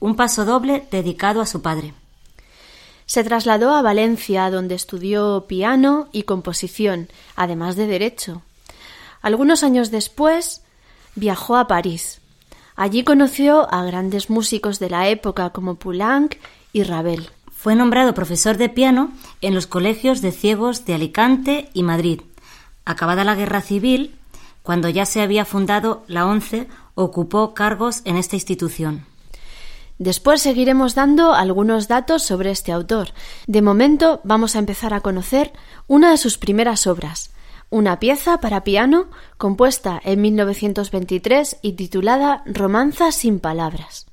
un 0.00 0.16
paso 0.16 0.46
doble 0.46 0.86
dedicado 0.90 1.42
a 1.42 1.46
su 1.46 1.60
padre. 1.60 1.92
Se 3.04 3.22
trasladó 3.24 3.74
a 3.74 3.82
Valencia, 3.82 4.50
donde 4.50 4.74
estudió 4.74 5.44
piano 5.46 6.08
y 6.12 6.22
composición, 6.22 7.10
además 7.36 7.76
de 7.76 7.86
derecho. 7.86 8.40
Algunos 9.20 9.62
años 9.62 9.90
después 9.90 10.62
viajó 11.14 11.56
a 11.56 11.66
París. 11.66 12.22
Allí 12.74 13.04
conoció 13.04 13.70
a 13.70 13.84
grandes 13.84 14.30
músicos 14.30 14.78
de 14.78 14.88
la 14.88 15.10
época 15.10 15.50
como 15.50 15.74
Poulenc 15.74 16.36
y 16.72 16.84
Ravel. 16.84 17.28
Fue 17.60 17.76
nombrado 17.76 18.14
profesor 18.14 18.56
de 18.56 18.70
piano 18.70 19.12
en 19.42 19.54
los 19.54 19.66
colegios 19.66 20.22
de 20.22 20.32
ciegos 20.32 20.86
de 20.86 20.94
Alicante 20.94 21.68
y 21.74 21.82
Madrid. 21.82 22.22
Acabada 22.86 23.22
la 23.22 23.34
guerra 23.34 23.60
civil, 23.60 24.16
cuando 24.62 24.88
ya 24.88 25.04
se 25.04 25.20
había 25.20 25.44
fundado 25.44 26.02
la 26.06 26.24
ONCE, 26.24 26.68
ocupó 26.94 27.52
cargos 27.52 28.00
en 28.06 28.16
esta 28.16 28.34
institución. 28.34 29.04
Después 29.98 30.40
seguiremos 30.40 30.94
dando 30.94 31.34
algunos 31.34 31.86
datos 31.86 32.22
sobre 32.22 32.50
este 32.50 32.72
autor. 32.72 33.08
De 33.46 33.60
momento 33.60 34.22
vamos 34.24 34.56
a 34.56 34.58
empezar 34.58 34.94
a 34.94 35.02
conocer 35.02 35.52
una 35.86 36.12
de 36.12 36.16
sus 36.16 36.38
primeras 36.38 36.86
obras, 36.86 37.30
una 37.68 38.00
pieza 38.00 38.40
para 38.40 38.64
piano 38.64 39.08
compuesta 39.36 40.00
en 40.02 40.22
1923 40.22 41.58
y 41.60 41.72
titulada 41.74 42.42
Romanza 42.46 43.12
sin 43.12 43.38
palabras. 43.38 44.09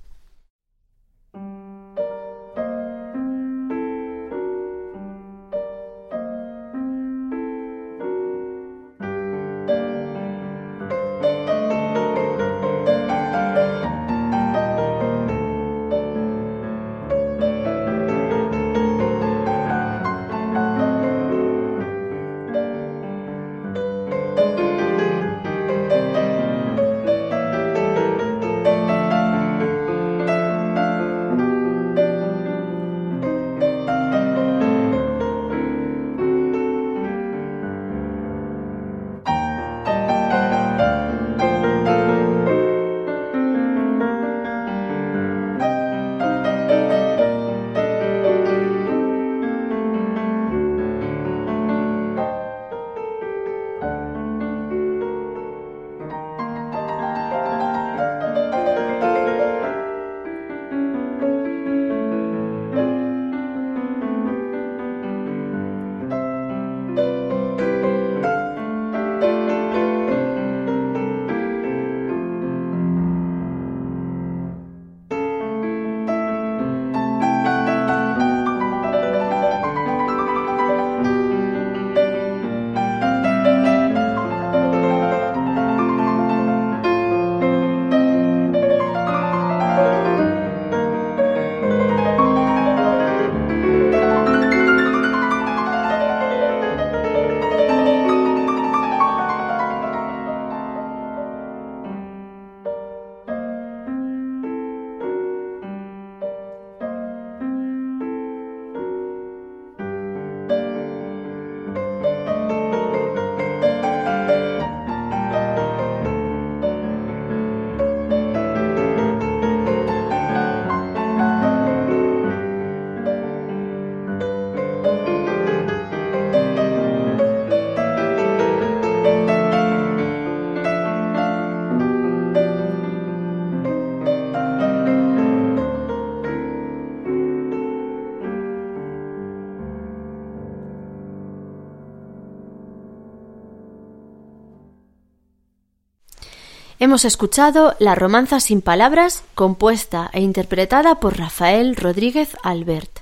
Hemos 146.79 147.05
escuchado 147.05 147.75
La 147.79 147.95
romanza 147.95 148.39
sin 148.39 148.61
palabras, 148.61 149.23
compuesta 149.33 150.11
e 150.13 150.21
interpretada 150.21 150.99
por 150.99 151.17
Rafael 151.17 151.75
Rodríguez 151.75 152.37
Albert. 152.43 152.99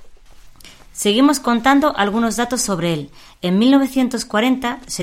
Seguimos 0.94 1.40
contando 1.40 1.94
algunos 1.94 2.36
datos 2.36 2.62
sobre 2.62 2.94
él. 2.94 3.10
En 3.42 3.58
1940 3.58 4.78
se 4.86 5.02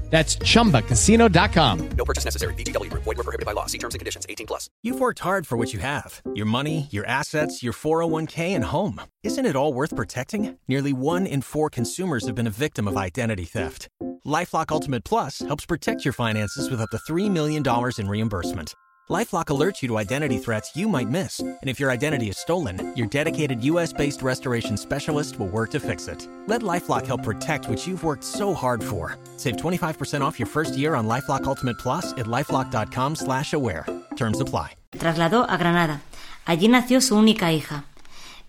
That's 0.11 0.35
chumbacasino.com. 0.35 1.89
No 1.97 2.05
purchase 2.05 2.25
necessary. 2.25 2.53
BGW. 2.55 2.91
Group. 2.91 3.03
Void 3.03 3.17
were 3.17 3.23
prohibited 3.23 3.45
by 3.45 3.53
law. 3.53 3.65
See 3.65 3.77
terms 3.77 3.95
and 3.95 3.99
conditions. 3.99 4.25
18 4.29 4.45
plus. 4.45 4.69
You've 4.83 4.99
worked 4.99 5.19
hard 5.19 5.47
for 5.47 5.57
what 5.57 5.73
you 5.73 5.79
have 5.79 6.21
your 6.35 6.45
money, 6.45 6.87
your 6.91 7.05
assets, 7.05 7.63
your 7.63 7.73
401k, 7.73 8.49
and 8.49 8.65
home. 8.65 9.01
Isn't 9.23 9.45
it 9.45 9.55
all 9.55 9.73
worth 9.73 9.95
protecting? 9.95 10.57
Nearly 10.67 10.93
one 10.93 11.25
in 11.25 11.41
four 11.41 11.69
consumers 11.69 12.25
have 12.27 12.35
been 12.35 12.47
a 12.47 12.51
victim 12.65 12.87
of 12.87 12.97
identity 12.97 13.45
theft. 13.45 13.87
Lifelock 14.25 14.71
Ultimate 14.71 15.03
Plus 15.03 15.39
helps 15.39 15.65
protect 15.65 16.05
your 16.05 16.13
finances 16.13 16.69
with 16.69 16.81
up 16.81 16.89
to 16.89 16.97
$3 16.97 17.31
million 17.31 17.63
in 17.97 18.07
reimbursement. 18.07 18.75
Lifelock 19.11 19.47
alerts 19.47 19.81
you 19.81 19.89
to 19.89 19.97
identity 19.97 20.37
threats 20.37 20.73
you 20.73 20.87
might 20.87 21.09
miss. 21.09 21.39
And 21.41 21.67
if 21.67 21.81
your 21.81 21.91
identity 21.91 22.29
is 22.29 22.37
stolen, 22.37 22.93
your 22.95 23.07
dedicated 23.07 23.61
US 23.65 23.91
based 23.91 24.21
restoration 24.21 24.77
specialist 24.77 25.37
will 25.37 25.49
work 25.49 25.71
to 25.71 25.81
fix 25.81 26.07
it. 26.07 26.25
Let 26.47 26.61
Lifelock 26.61 27.05
help 27.05 27.21
protect 27.23 27.67
what 27.67 27.85
you've 27.85 28.05
worked 28.05 28.23
so 28.23 28.53
hard 28.53 28.81
for. 28.81 29.17
Save 29.35 29.57
25% 29.57 30.21
off 30.21 30.39
your 30.39 30.47
first 30.47 30.77
year 30.77 30.95
on 30.95 31.09
Lifelock 31.09 31.43
Ultimate 31.43 31.77
Plus 31.77 32.13
at 32.13 32.25
lifelock.com 32.25 33.15
slash 33.15 33.51
aware. 33.51 33.85
Terms 34.15 34.39
apply. 34.39 34.77
trasladó 34.97 35.45
a 35.49 35.57
Granada. 35.57 35.99
Allí 36.45 36.69
nació 36.69 37.01
su 37.01 37.17
única 37.17 37.51
hija. 37.51 37.83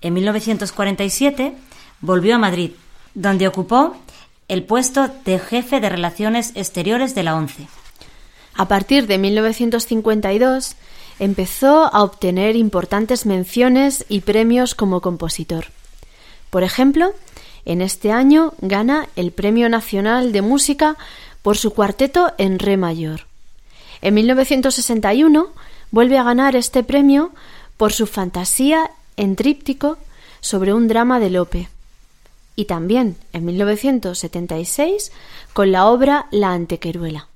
En 0.00 0.14
1947 0.14 1.56
volvió 2.02 2.36
a 2.36 2.38
Madrid, 2.38 2.70
donde 3.14 3.48
ocupó 3.48 3.96
el 4.46 4.62
puesto 4.62 5.08
de 5.24 5.40
jefe 5.40 5.80
de 5.80 5.88
Relaciones 5.88 6.52
Exteriores 6.54 7.16
de 7.16 7.22
la 7.24 7.34
ONCE. 7.34 7.66
A 8.54 8.68
partir 8.68 9.06
de 9.06 9.18
1952 9.18 10.76
empezó 11.18 11.94
a 11.94 12.02
obtener 12.02 12.56
importantes 12.56 13.26
menciones 13.26 14.04
y 14.08 14.20
premios 14.20 14.74
como 14.74 15.00
compositor. 15.00 15.66
Por 16.50 16.62
ejemplo, 16.62 17.12
en 17.64 17.80
este 17.80 18.12
año 18.12 18.52
gana 18.60 19.08
el 19.16 19.32
Premio 19.32 19.68
Nacional 19.68 20.32
de 20.32 20.42
Música 20.42 20.96
por 21.42 21.56
su 21.56 21.72
cuarteto 21.72 22.32
en 22.38 22.58
Re 22.58 22.76
mayor. 22.76 23.26
En 24.02 24.14
1961 24.14 25.48
vuelve 25.90 26.18
a 26.18 26.24
ganar 26.24 26.56
este 26.56 26.82
premio 26.82 27.30
por 27.76 27.92
su 27.92 28.06
fantasía 28.06 28.90
en 29.16 29.36
tríptico 29.36 29.96
sobre 30.40 30.74
un 30.74 30.88
drama 30.88 31.20
de 31.20 31.30
Lope. 31.30 31.68
Y 32.54 32.66
también 32.66 33.16
en 33.32 33.44
1976 33.46 35.12
con 35.52 35.72
la 35.72 35.86
obra 35.86 36.26
La 36.30 36.52
Antequeruela. 36.52 37.28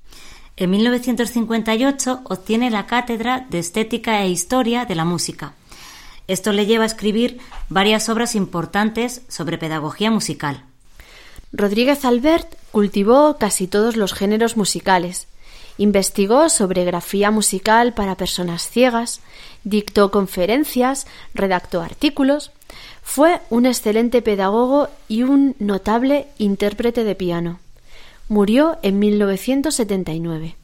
En 0.59 0.71
1958 0.71 2.21
obtiene 2.23 2.71
la 2.71 2.87
cátedra 2.87 3.45
de 3.47 3.59
Estética 3.59 4.23
e 4.23 4.29
Historia 4.29 4.85
de 4.85 4.95
la 4.95 5.05
Música. 5.05 5.53
Esto 6.27 6.51
le 6.51 6.65
lleva 6.65 6.83
a 6.83 6.87
escribir 6.87 7.37
varias 7.69 8.09
obras 8.09 8.33
importantes 8.33 9.21
sobre 9.27 9.59
pedagogía 9.59 10.09
musical. 10.09 10.63
Rodríguez 11.53 12.05
Albert 12.05 12.55
cultivó 12.71 13.37
casi 13.37 13.67
todos 13.67 13.95
los 13.95 14.13
géneros 14.13 14.57
musicales, 14.57 15.27
investigó 15.77 16.49
sobre 16.49 16.85
grafía 16.85 17.29
musical 17.29 17.93
para 17.93 18.15
personas 18.15 18.67
ciegas, 18.67 19.21
dictó 19.63 20.09
conferencias, 20.09 21.05
redactó 21.35 21.83
artículos, 21.83 22.51
fue 23.03 23.41
un 23.51 23.67
excelente 23.67 24.23
pedagogo 24.23 24.89
y 25.07 25.21
un 25.21 25.55
notable 25.59 26.27
intérprete 26.39 27.03
de 27.03 27.13
piano. 27.13 27.59
Murió 28.29 28.77
en 28.81 28.99
1979. 28.99 30.55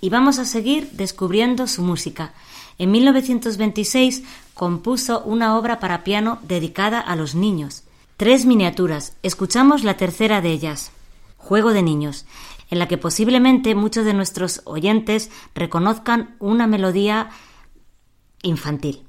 Y 0.00 0.10
vamos 0.10 0.38
a 0.38 0.44
seguir 0.44 0.90
descubriendo 0.92 1.66
su 1.66 1.82
música. 1.82 2.34
En 2.78 2.92
1926 2.92 4.22
compuso 4.54 5.22
una 5.24 5.56
obra 5.56 5.80
para 5.80 6.04
piano 6.04 6.38
dedicada 6.42 7.00
a 7.00 7.16
los 7.16 7.34
niños. 7.34 7.82
Tres 8.16 8.46
miniaturas. 8.46 9.16
Escuchamos 9.22 9.82
la 9.82 9.96
tercera 9.96 10.40
de 10.40 10.50
ellas, 10.50 10.92
Juego 11.36 11.72
de 11.72 11.82
Niños, 11.82 12.26
en 12.70 12.78
la 12.78 12.86
que 12.86 12.96
posiblemente 12.96 13.74
muchos 13.74 14.04
de 14.04 14.14
nuestros 14.14 14.62
oyentes 14.64 15.30
reconozcan 15.54 16.36
una 16.38 16.66
melodía 16.66 17.30
infantil. 18.42 19.05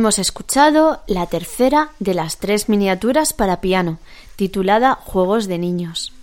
Hemos 0.00 0.18
escuchado 0.18 1.02
la 1.06 1.26
tercera 1.26 1.90
de 1.98 2.14
las 2.14 2.38
tres 2.38 2.70
miniaturas 2.70 3.34
para 3.34 3.60
piano, 3.60 3.98
titulada 4.34 4.94
Juegos 4.94 5.46
de 5.46 5.58
Niños. 5.58 6.14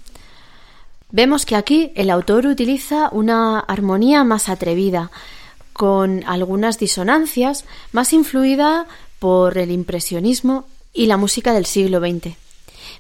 Vemos 1.12 1.46
que 1.46 1.56
aquí 1.56 1.92
el 1.94 2.10
autor 2.10 2.48
utiliza 2.48 3.10
una 3.12 3.60
armonía 3.60 4.24
más 4.24 4.50
atrevida, 4.50 5.12
con 5.74 6.24
algunas 6.26 6.80
disonancias, 6.80 7.66
más 7.92 8.14
influida 8.14 8.88
por 9.20 9.60
el 9.60 9.70
impresionismo 9.70 10.66
y 10.92 11.06
la 11.06 11.18
música 11.18 11.54
del 11.54 11.68
siglo 11.68 12.00
XX. 12.00 12.36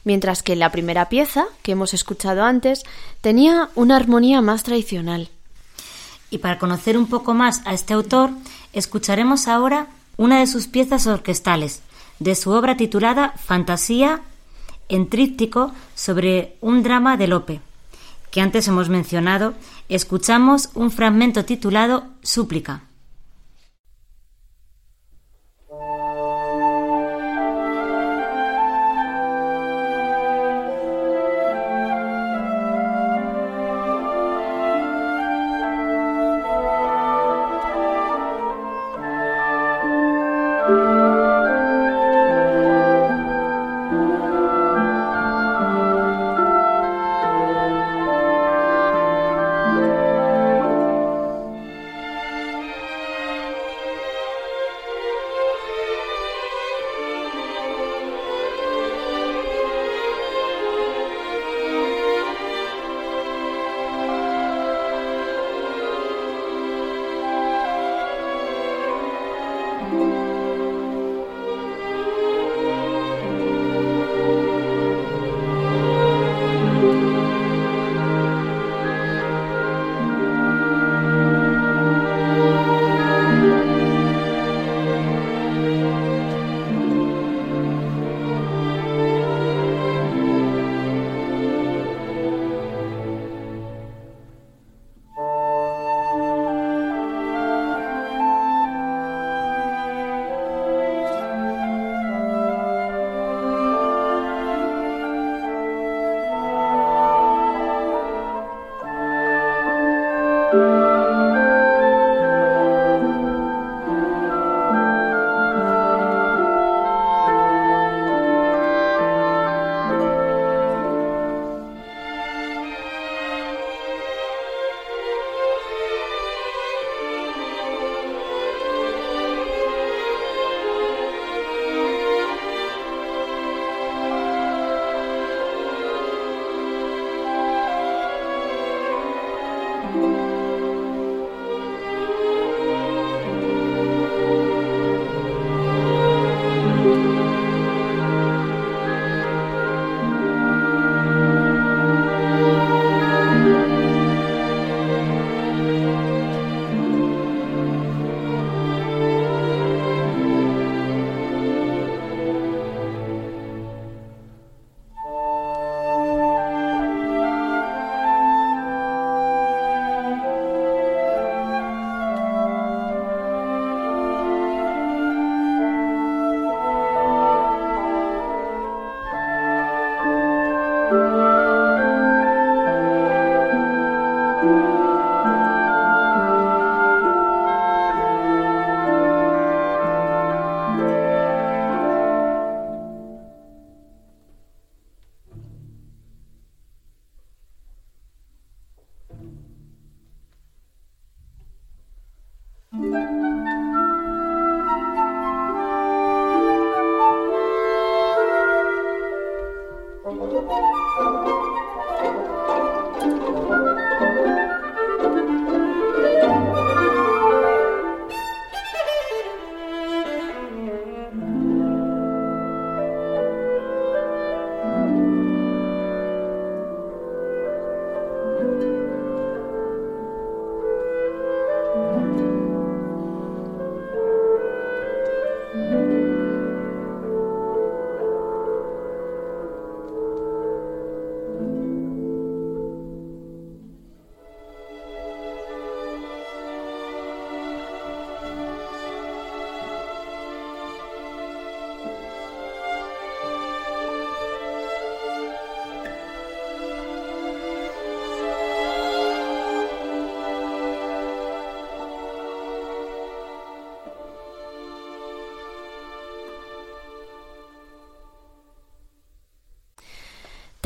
Mientras 0.03 0.43
que 0.43 0.55
la 0.55 0.71
primera 0.71 1.09
pieza, 1.09 1.45
que 1.63 1.71
hemos 1.71 1.95
escuchado 1.95 2.43
antes, 2.43 2.83
tenía 3.21 3.71
una 3.73 3.95
armonía 3.95 4.43
más 4.43 4.61
tradicional. 4.61 5.31
Y 6.29 6.37
para 6.37 6.59
conocer 6.59 6.99
un 6.99 7.07
poco 7.07 7.33
más 7.33 7.63
a 7.65 7.73
este 7.73 7.95
autor, 7.95 8.29
escucharemos 8.73 9.47
ahora 9.47 9.87
una 10.17 10.39
de 10.39 10.47
sus 10.47 10.67
piezas 10.67 11.07
orquestales, 11.07 11.81
de 12.19 12.35
su 12.35 12.51
obra 12.51 12.75
titulada 12.75 13.33
Fantasía 13.37 14.21
en 14.89 15.07
tríptico 15.09 15.71
sobre 15.95 16.57
un 16.61 16.83
drama 16.83 17.17
de 17.17 17.27
Lope, 17.27 17.61
que 18.31 18.41
antes 18.41 18.67
hemos 18.67 18.89
mencionado, 18.89 19.53
escuchamos 19.89 20.69
un 20.73 20.91
fragmento 20.91 21.45
titulado 21.45 22.05
Súplica. 22.21 22.81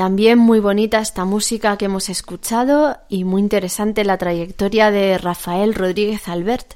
También 0.02 0.40
muy 0.40 0.60
bonita 0.60 0.98
esta 0.98 1.26
música 1.26 1.78
que 1.78 1.86
hemos 1.86 2.10
escuchado 2.10 2.98
y 3.08 3.24
muy 3.24 3.40
interesante 3.40 4.04
la 4.04 4.18
trayectoria 4.18 4.90
de 4.90 5.20
Rafael 5.20 5.76
Rodríguez 5.76 6.28
Albert. 6.28 6.74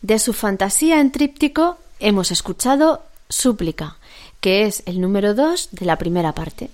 De 0.00 0.18
su 0.18 0.32
fantasía 0.32 1.00
en 1.00 1.12
tríptico 1.12 1.76
hemos 2.00 2.30
escuchado 2.30 3.02
Súplica, 3.28 3.98
que 4.40 4.64
es 4.64 4.82
el 4.86 5.02
número 5.02 5.34
2 5.34 5.68
de 5.72 5.84
la 5.84 5.98
primera 5.98 6.32
parte. 6.32 6.70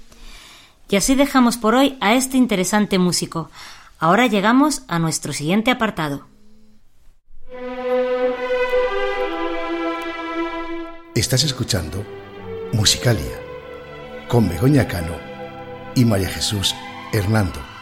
Y 0.89 0.95
así 0.95 1.17
dejamos 1.17 1.57
por 1.57 1.75
hoy 1.75 1.99
a 2.01 2.15
este 2.15 2.37
interesante 2.37 3.01
músico. 3.01 3.51
Ahora 3.99 4.29
llegamos 4.29 4.83
a 4.87 5.01
nuestro 5.01 5.33
siguiente 5.33 5.73
apartado. 5.73 6.29
Estás 11.17 11.43
escuchando 11.43 12.05
Musicalia 12.73 13.54
con 14.35 14.49
Begoña 14.49 14.89
Cano 14.89 15.15
y 15.95 16.05
María 16.05 16.29
Jesús 16.29 16.75
Hernando. 17.13 17.74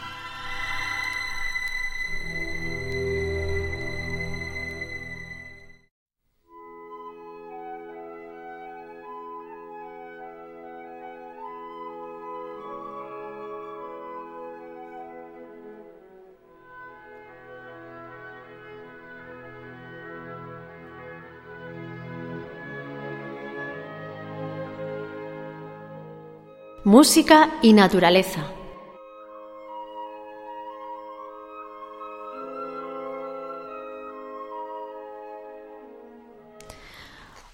Música 26.95 27.55
y 27.63 27.73
naturaleza. 27.73 28.45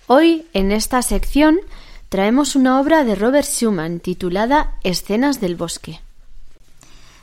Hoy, 0.08 0.44
en 0.54 0.72
esta 0.72 1.02
sección, 1.02 1.60
traemos 2.08 2.56
una 2.56 2.80
obra 2.80 3.04
de 3.04 3.14
Robert 3.14 3.46
Schumann 3.46 4.00
titulada 4.00 4.74
Escenas 4.82 5.40
del 5.40 5.54
bosque. 5.54 6.00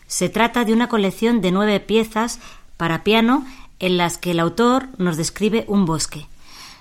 Se 0.07 0.29
trata 0.29 0.63
de 0.63 0.71
una 0.71 0.87
colección 0.87 1.41
de 1.41 1.51
nueve 1.51 1.81
piezas 1.81 2.39
para 2.77 3.03
piano 3.03 3.45
en 3.79 3.97
las 3.97 4.17
que 4.17 4.31
el 4.31 4.39
autor 4.39 4.87
nos 4.97 5.17
describe 5.17 5.65
un 5.67 5.85
bosque. 5.85 6.27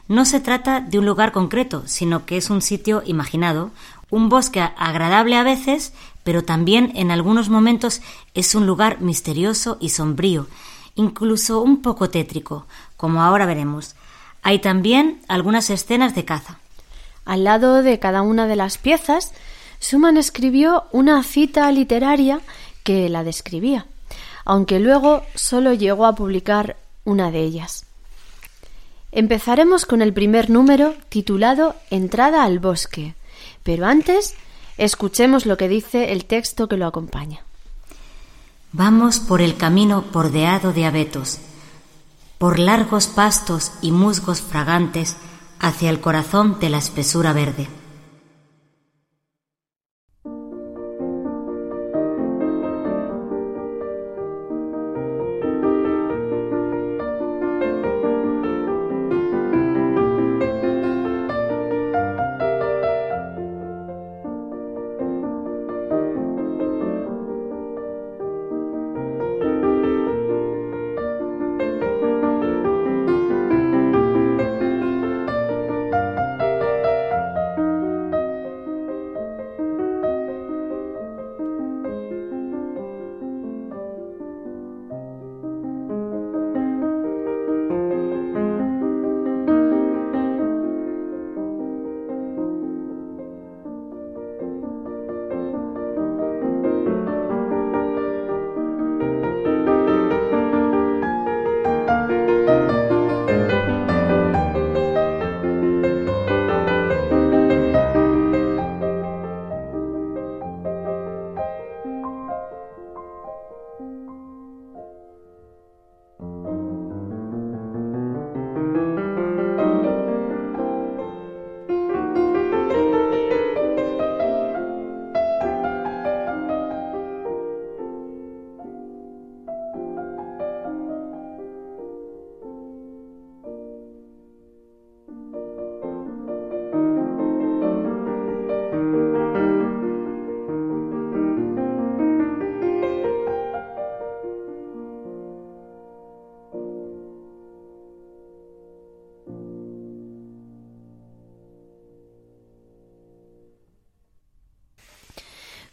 No 0.06 0.26
se 0.26 0.38
trata 0.38 0.80
de 0.80 0.98
un 0.98 1.06
lugar 1.06 1.32
concreto, 1.32 1.82
sino 1.86 2.26
que 2.26 2.36
es 2.36 2.50
un 2.50 2.60
sitio 2.60 3.02
imaginado, 3.06 3.70
un 4.14 4.28
bosque 4.28 4.60
agradable 4.60 5.36
a 5.36 5.42
veces, 5.42 5.92
pero 6.22 6.44
también 6.44 6.92
en 6.94 7.10
algunos 7.10 7.48
momentos 7.48 8.00
es 8.34 8.54
un 8.54 8.66
lugar 8.66 9.00
misterioso 9.00 9.76
y 9.80 9.90
sombrío, 9.90 10.46
incluso 10.94 11.60
un 11.60 11.82
poco 11.82 12.08
tétrico, 12.10 12.66
como 12.96 13.22
ahora 13.22 13.44
veremos. 13.44 13.96
Hay 14.42 14.60
también 14.60 15.20
algunas 15.26 15.68
escenas 15.68 16.14
de 16.14 16.24
caza. 16.24 16.58
Al 17.24 17.44
lado 17.44 17.82
de 17.82 17.98
cada 17.98 18.22
una 18.22 18.46
de 18.46 18.56
las 18.56 18.78
piezas, 18.78 19.32
Schumann 19.80 20.16
escribió 20.16 20.84
una 20.92 21.22
cita 21.22 21.70
literaria 21.72 22.40
que 22.84 23.08
la 23.08 23.24
describía, 23.24 23.86
aunque 24.44 24.78
luego 24.78 25.24
solo 25.34 25.72
llegó 25.72 26.06
a 26.06 26.14
publicar 26.14 26.76
una 27.04 27.30
de 27.30 27.40
ellas. 27.40 27.86
Empezaremos 29.10 29.86
con 29.86 30.02
el 30.02 30.12
primer 30.12 30.50
número 30.50 30.94
titulado 31.08 31.74
Entrada 31.90 32.44
al 32.44 32.58
bosque, 32.58 33.14
pero 33.64 33.86
antes 33.86 34.36
escuchemos 34.78 35.44
lo 35.44 35.56
que 35.56 35.68
dice 35.68 36.12
el 36.12 36.24
texto 36.24 36.68
que 36.68 36.76
lo 36.76 36.86
acompaña. 36.86 37.40
Vamos 38.70 39.18
por 39.18 39.40
el 39.40 39.56
camino 39.56 40.04
bordeado 40.12 40.72
de 40.72 40.86
abetos 40.86 41.40
por 42.38 42.58
largos 42.58 43.06
pastos 43.06 43.72
y 43.80 43.90
musgos 43.90 44.42
fragantes 44.42 45.16
hacia 45.60 45.88
el 45.88 46.00
corazón 46.00 46.58
de 46.60 46.68
la 46.68 46.78
espesura 46.78 47.32
verde. 47.32 47.68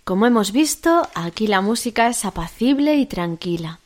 Como 0.04 0.26
hemos 0.26 0.52
visto, 0.52 1.08
aquí 1.14 1.48
la 1.48 1.62
música 1.62 2.08
es 2.08 2.26
apacible 2.26 2.96
y 2.96 3.06
tranquila, 3.06 3.80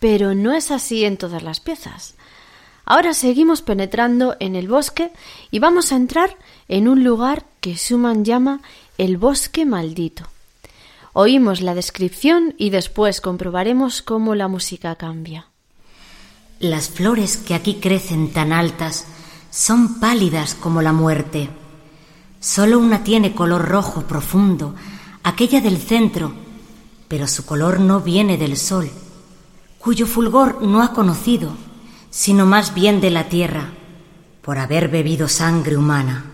pero 0.00 0.34
no 0.34 0.52
es 0.52 0.70
así 0.70 1.04
en 1.04 1.16
todas 1.16 1.42
las 1.42 1.60
piezas. 1.60 2.14
Ahora 2.86 3.14
seguimos 3.14 3.62
penetrando 3.62 4.36
en 4.40 4.56
el 4.56 4.68
bosque 4.68 5.10
y 5.50 5.58
vamos 5.58 5.92
a 5.92 5.96
entrar 5.96 6.36
en 6.68 6.88
un 6.88 7.04
lugar 7.04 7.44
que 7.60 7.74
Schumann 7.74 8.24
llama 8.24 8.60
el 8.98 9.16
bosque 9.16 9.64
maldito. 9.64 10.28
Oímos 11.12 11.60
la 11.60 11.74
descripción 11.74 12.54
y 12.58 12.70
después 12.70 13.20
comprobaremos 13.20 14.02
cómo 14.02 14.34
la 14.34 14.48
música 14.48 14.96
cambia. 14.96 15.46
Las 16.58 16.88
flores 16.88 17.36
que 17.36 17.54
aquí 17.54 17.74
crecen 17.74 18.32
tan 18.32 18.52
altas 18.52 19.06
son 19.50 20.00
pálidas 20.00 20.54
como 20.54 20.82
la 20.82 20.92
muerte. 20.92 21.48
Solo 22.40 22.78
una 22.78 23.04
tiene 23.04 23.34
color 23.34 23.68
rojo 23.68 24.02
profundo, 24.02 24.74
aquella 25.24 25.60
del 25.60 25.78
centro, 25.78 26.32
pero 27.08 27.26
su 27.26 27.44
color 27.44 27.80
no 27.80 28.00
viene 28.00 28.36
del 28.36 28.56
sol, 28.56 28.90
cuyo 29.78 30.06
fulgor 30.06 30.62
no 30.62 30.82
ha 30.82 30.92
conocido, 30.92 31.56
sino 32.10 32.46
más 32.46 32.74
bien 32.74 33.00
de 33.00 33.10
la 33.10 33.28
tierra, 33.28 33.72
por 34.42 34.58
haber 34.58 34.88
bebido 34.88 35.26
sangre 35.26 35.76
humana. 35.76 36.33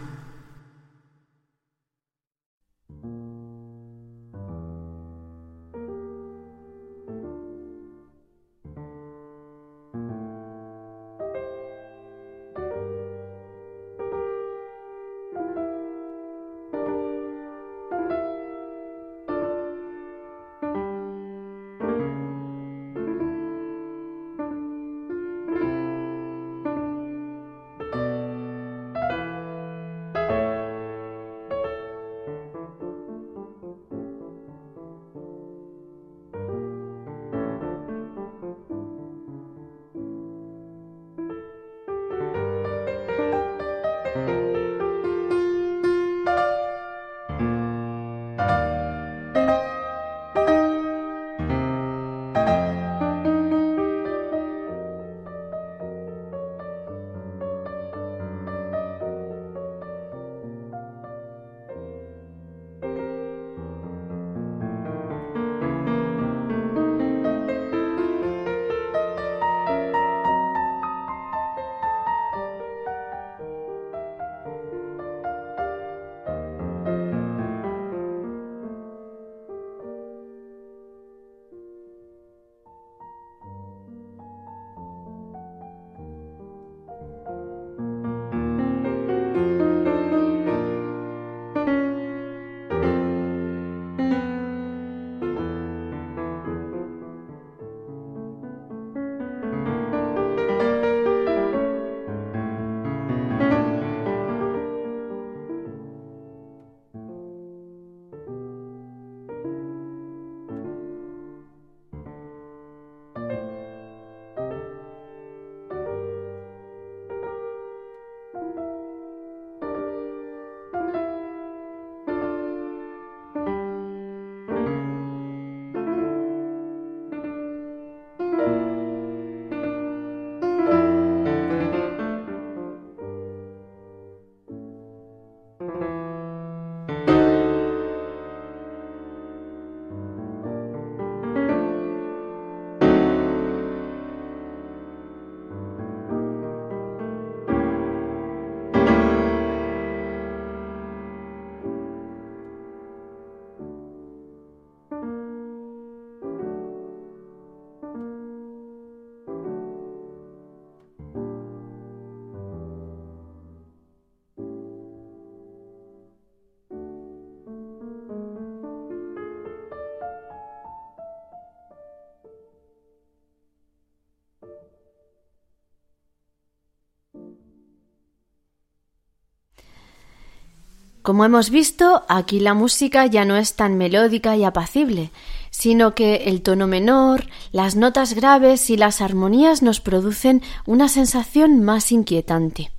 Como 181.10 181.24
hemos 181.24 181.50
visto, 181.50 182.04
aquí 182.06 182.38
la 182.38 182.54
música 182.54 183.04
ya 183.06 183.24
no 183.24 183.36
es 183.36 183.56
tan 183.56 183.76
melódica 183.76 184.36
y 184.36 184.44
apacible, 184.44 185.10
sino 185.50 185.92
que 185.92 186.26
el 186.26 186.40
tono 186.40 186.68
menor, 186.68 187.26
las 187.50 187.74
notas 187.74 188.14
graves 188.14 188.70
y 188.70 188.76
las 188.76 189.00
armonías 189.00 189.60
nos 189.60 189.80
producen 189.80 190.40
una 190.66 190.86
sensación 190.86 191.64
más 191.64 191.90
inquietante. 191.90 192.70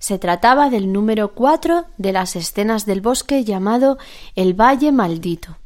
Se 0.00 0.18
trataba 0.18 0.68
del 0.68 0.92
número 0.92 1.32
cuatro 1.32 1.84
de 1.96 2.10
las 2.10 2.34
escenas 2.34 2.86
del 2.86 3.00
bosque 3.00 3.44
llamado 3.44 3.98
El 4.34 4.60
Valle 4.60 4.90
Maldito. 4.90 5.56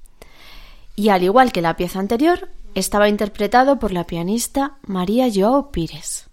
Y 0.94 1.08
al 1.08 1.22
igual 1.22 1.52
que 1.52 1.62
la 1.62 1.78
pieza 1.78 2.00
anterior, 2.00 2.50
estaba 2.74 3.08
interpretado 3.08 3.78
por 3.78 3.92
la 3.92 4.04
pianista 4.04 4.76
María 4.82 5.26
Joao 5.34 5.70
Pires. 5.70 6.27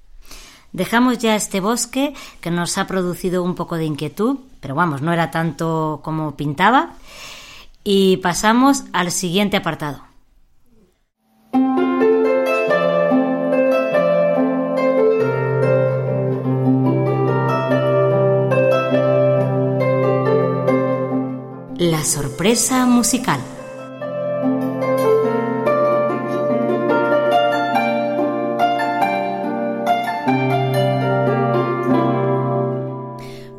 Dejamos 0.75 1.19
ya 1.19 1.37
este 1.37 1.61
bosque 1.61 2.13
que 2.41 2.51
nos 2.51 2.77
ha 2.77 2.85
producido 2.85 3.43
un 3.43 3.55
poco 3.55 3.77
de 3.77 3.85
inquietud, 3.85 4.39
pero 4.59 4.75
vamos, 4.75 5.01
no 5.01 5.13
era 5.13 5.31
tanto 5.31 6.01
como 6.03 6.35
pintaba, 6.35 6.95
y 7.81 8.17
pasamos 8.17 8.83
al 8.91 9.11
siguiente 9.11 9.55
apartado. 9.55 10.01
La 21.77 22.03
sorpresa 22.03 22.85
musical. 22.85 23.39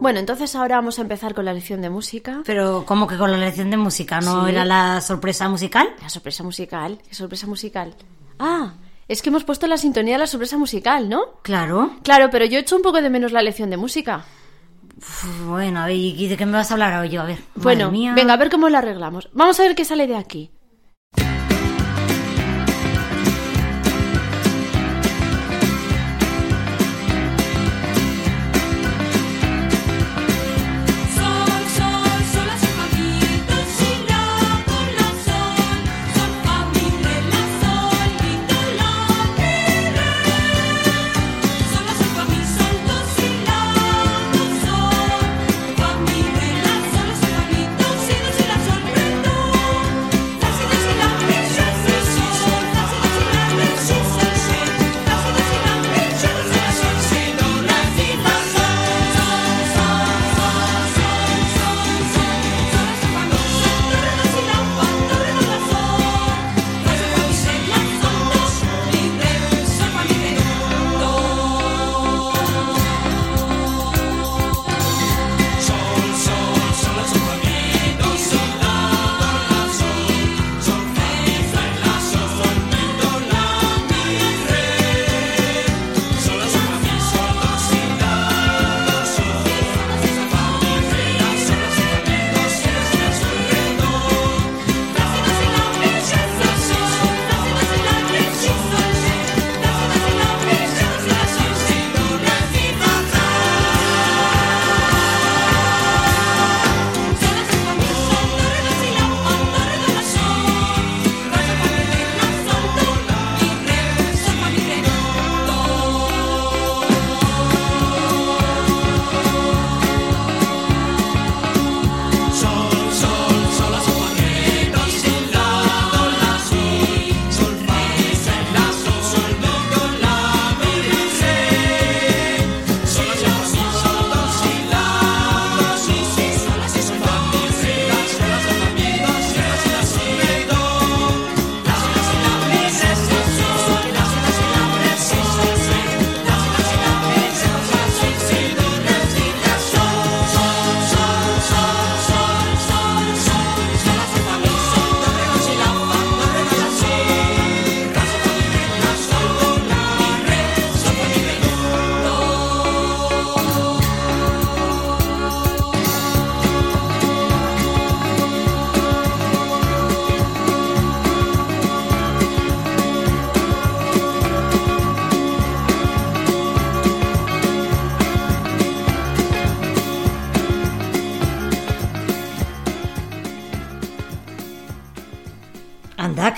Bueno, 0.06 0.20
entonces 0.20 0.54
ahora 0.54 0.76
vamos 0.76 1.00
a 1.00 1.02
empezar 1.02 1.34
con 1.34 1.44
la 1.46 1.52
lección 1.52 1.82
de 1.82 1.90
música. 1.90 2.42
Pero, 2.46 2.84
¿cómo 2.86 3.08
que 3.08 3.16
con 3.16 3.32
la 3.32 3.38
lección 3.38 3.70
de 3.72 3.76
música? 3.76 4.20
¿No 4.20 4.44
Sí. 4.44 4.52
era 4.52 4.64
la 4.64 5.00
sorpresa 5.00 5.48
musical? 5.48 5.88
La 6.00 6.08
sorpresa 6.08 6.44
musical. 6.44 6.98
¿Qué 7.08 7.12
sorpresa 7.12 7.48
musical? 7.48 7.92
Ah, 8.38 8.74
es 9.08 9.20
que 9.20 9.30
hemos 9.30 9.42
puesto 9.42 9.66
la 9.66 9.76
sintonía 9.76 10.12
de 10.14 10.20
la 10.20 10.28
sorpresa 10.28 10.56
musical, 10.58 11.08
¿no? 11.08 11.40
Claro. 11.42 11.96
Claro, 12.04 12.28
pero 12.30 12.44
yo 12.44 12.60
echo 12.60 12.76
un 12.76 12.82
poco 12.82 13.02
de 13.02 13.10
menos 13.10 13.32
la 13.32 13.42
lección 13.42 13.68
de 13.68 13.78
música. 13.78 14.24
Uf, 14.96 15.24
Bueno, 15.48 15.80
a 15.80 15.86
ver, 15.86 15.96
¿y 15.96 16.28
de 16.28 16.36
qué 16.36 16.46
me 16.46 16.52
vas 16.52 16.70
a 16.70 16.74
hablar 16.74 17.00
hoy 17.00 17.08
yo? 17.08 17.22
A 17.22 17.24
ver. 17.24 17.40
Bueno, 17.56 17.90
venga, 17.90 18.32
a 18.32 18.36
ver 18.36 18.48
cómo 18.48 18.68
la 18.68 18.78
arreglamos. 18.78 19.28
Vamos 19.32 19.58
a 19.58 19.64
ver 19.64 19.74
qué 19.74 19.84
sale 19.84 20.06
de 20.06 20.14
aquí. 20.14 20.52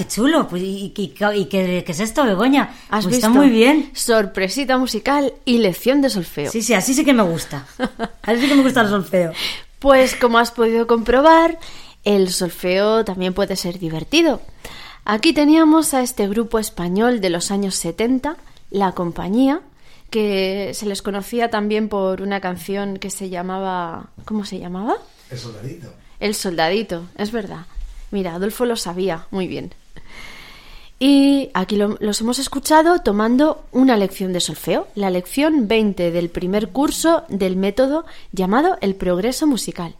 Chulo. 0.08 0.48
Pues, 0.48 0.62
¿Y, 0.62 0.92
y- 0.96 1.02
y 1.04 1.08
qué, 1.46 1.82
qué 1.84 1.92
es 1.92 2.00
esto, 2.00 2.24
Begoña? 2.24 2.74
¿Has 2.88 3.04
Pues 3.04 3.16
visto? 3.16 3.26
está 3.28 3.38
muy 3.38 3.50
bien. 3.50 3.90
Sorpresita 3.94 4.76
musical 4.78 5.32
y 5.44 5.58
lección 5.58 6.00
de 6.02 6.10
solfeo. 6.10 6.50
Sí, 6.50 6.62
sí, 6.62 6.74
así 6.74 6.94
sí 6.94 7.04
que 7.04 7.12
me 7.12 7.22
gusta. 7.22 7.66
Así 8.22 8.40
sí 8.40 8.48
que 8.48 8.54
me 8.56 8.62
gusta 8.62 8.80
el 8.82 8.88
solfeo. 8.88 9.32
Pues 9.78 10.14
como 10.16 10.38
has 10.38 10.50
podido 10.50 10.86
comprobar, 10.86 11.58
el 12.04 12.30
solfeo 12.32 13.04
también 13.04 13.32
puede 13.34 13.54
ser 13.56 13.78
divertido. 13.78 14.40
Aquí 15.04 15.32
teníamos 15.32 15.94
a 15.94 16.02
este 16.02 16.26
grupo 16.28 16.58
español 16.58 17.20
de 17.20 17.30
los 17.30 17.50
años 17.50 17.76
70, 17.76 18.36
La 18.70 18.92
Compañía, 18.92 19.60
que 20.10 20.72
se 20.74 20.84
les 20.86 21.00
conocía 21.02 21.48
también 21.50 21.88
por 21.88 22.20
una 22.22 22.40
canción 22.40 22.98
que 22.98 23.10
se 23.10 23.28
llamaba... 23.30 24.08
¿Cómo 24.24 24.44
se 24.44 24.58
llamaba? 24.58 24.96
El 25.30 25.38
soldadito. 25.38 25.92
El 26.20 26.34
soldadito, 26.34 27.04
es 27.16 27.30
verdad. 27.30 27.66
Mira, 28.10 28.34
Adolfo 28.34 28.64
lo 28.64 28.74
sabía 28.76 29.26
muy 29.30 29.46
bien. 29.46 29.72
Y 31.00 31.50
aquí 31.54 31.76
lo- 31.76 31.96
los 32.00 32.20
hemos 32.20 32.38
escuchado 32.40 32.98
tomando 33.00 33.64
una 33.70 33.96
lección 33.96 34.32
de 34.32 34.40
solfeo, 34.40 34.88
la 34.96 35.10
lección 35.10 35.68
20 35.68 36.10
del 36.10 36.28
primer 36.28 36.70
curso 36.70 37.22
del 37.28 37.54
método 37.56 38.04
llamado 38.32 38.78
el 38.80 38.96
progreso 38.96 39.46
musical. 39.46 39.94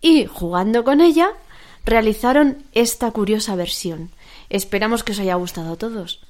Y 0.00 0.26
jugando 0.26 0.82
con 0.82 1.00
ella, 1.00 1.28
realizaron 1.84 2.58
esta 2.72 3.12
curiosa 3.12 3.54
versión. 3.54 4.10
Esperamos 4.50 5.04
que 5.04 5.12
os 5.12 5.20
haya 5.20 5.36
gustado 5.36 5.74
a 5.74 5.76
todos. 5.76 6.20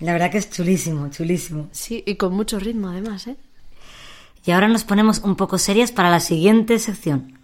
La 0.00 0.12
verdad 0.12 0.30
que 0.32 0.38
es 0.38 0.50
chulísimo, 0.50 1.08
chulísimo. 1.10 1.68
Sí, 1.72 2.02
y 2.06 2.16
con 2.16 2.32
mucho 2.34 2.58
ritmo 2.58 2.88
además, 2.88 3.26
¿eh? 3.28 3.36
Y 4.44 4.50
ahora 4.52 4.68
nos 4.68 4.84
ponemos 4.84 5.18
un 5.20 5.36
poco 5.36 5.58
serias 5.58 5.92
para 5.92 6.10
la 6.10 6.20
siguiente 6.20 6.78
sección. 6.78 7.38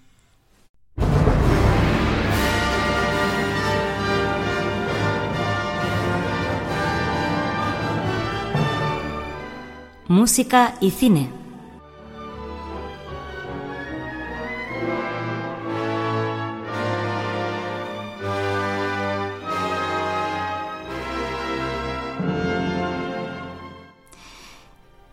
Música 10.08 10.76
y 10.80 10.90
cine. 10.92 11.28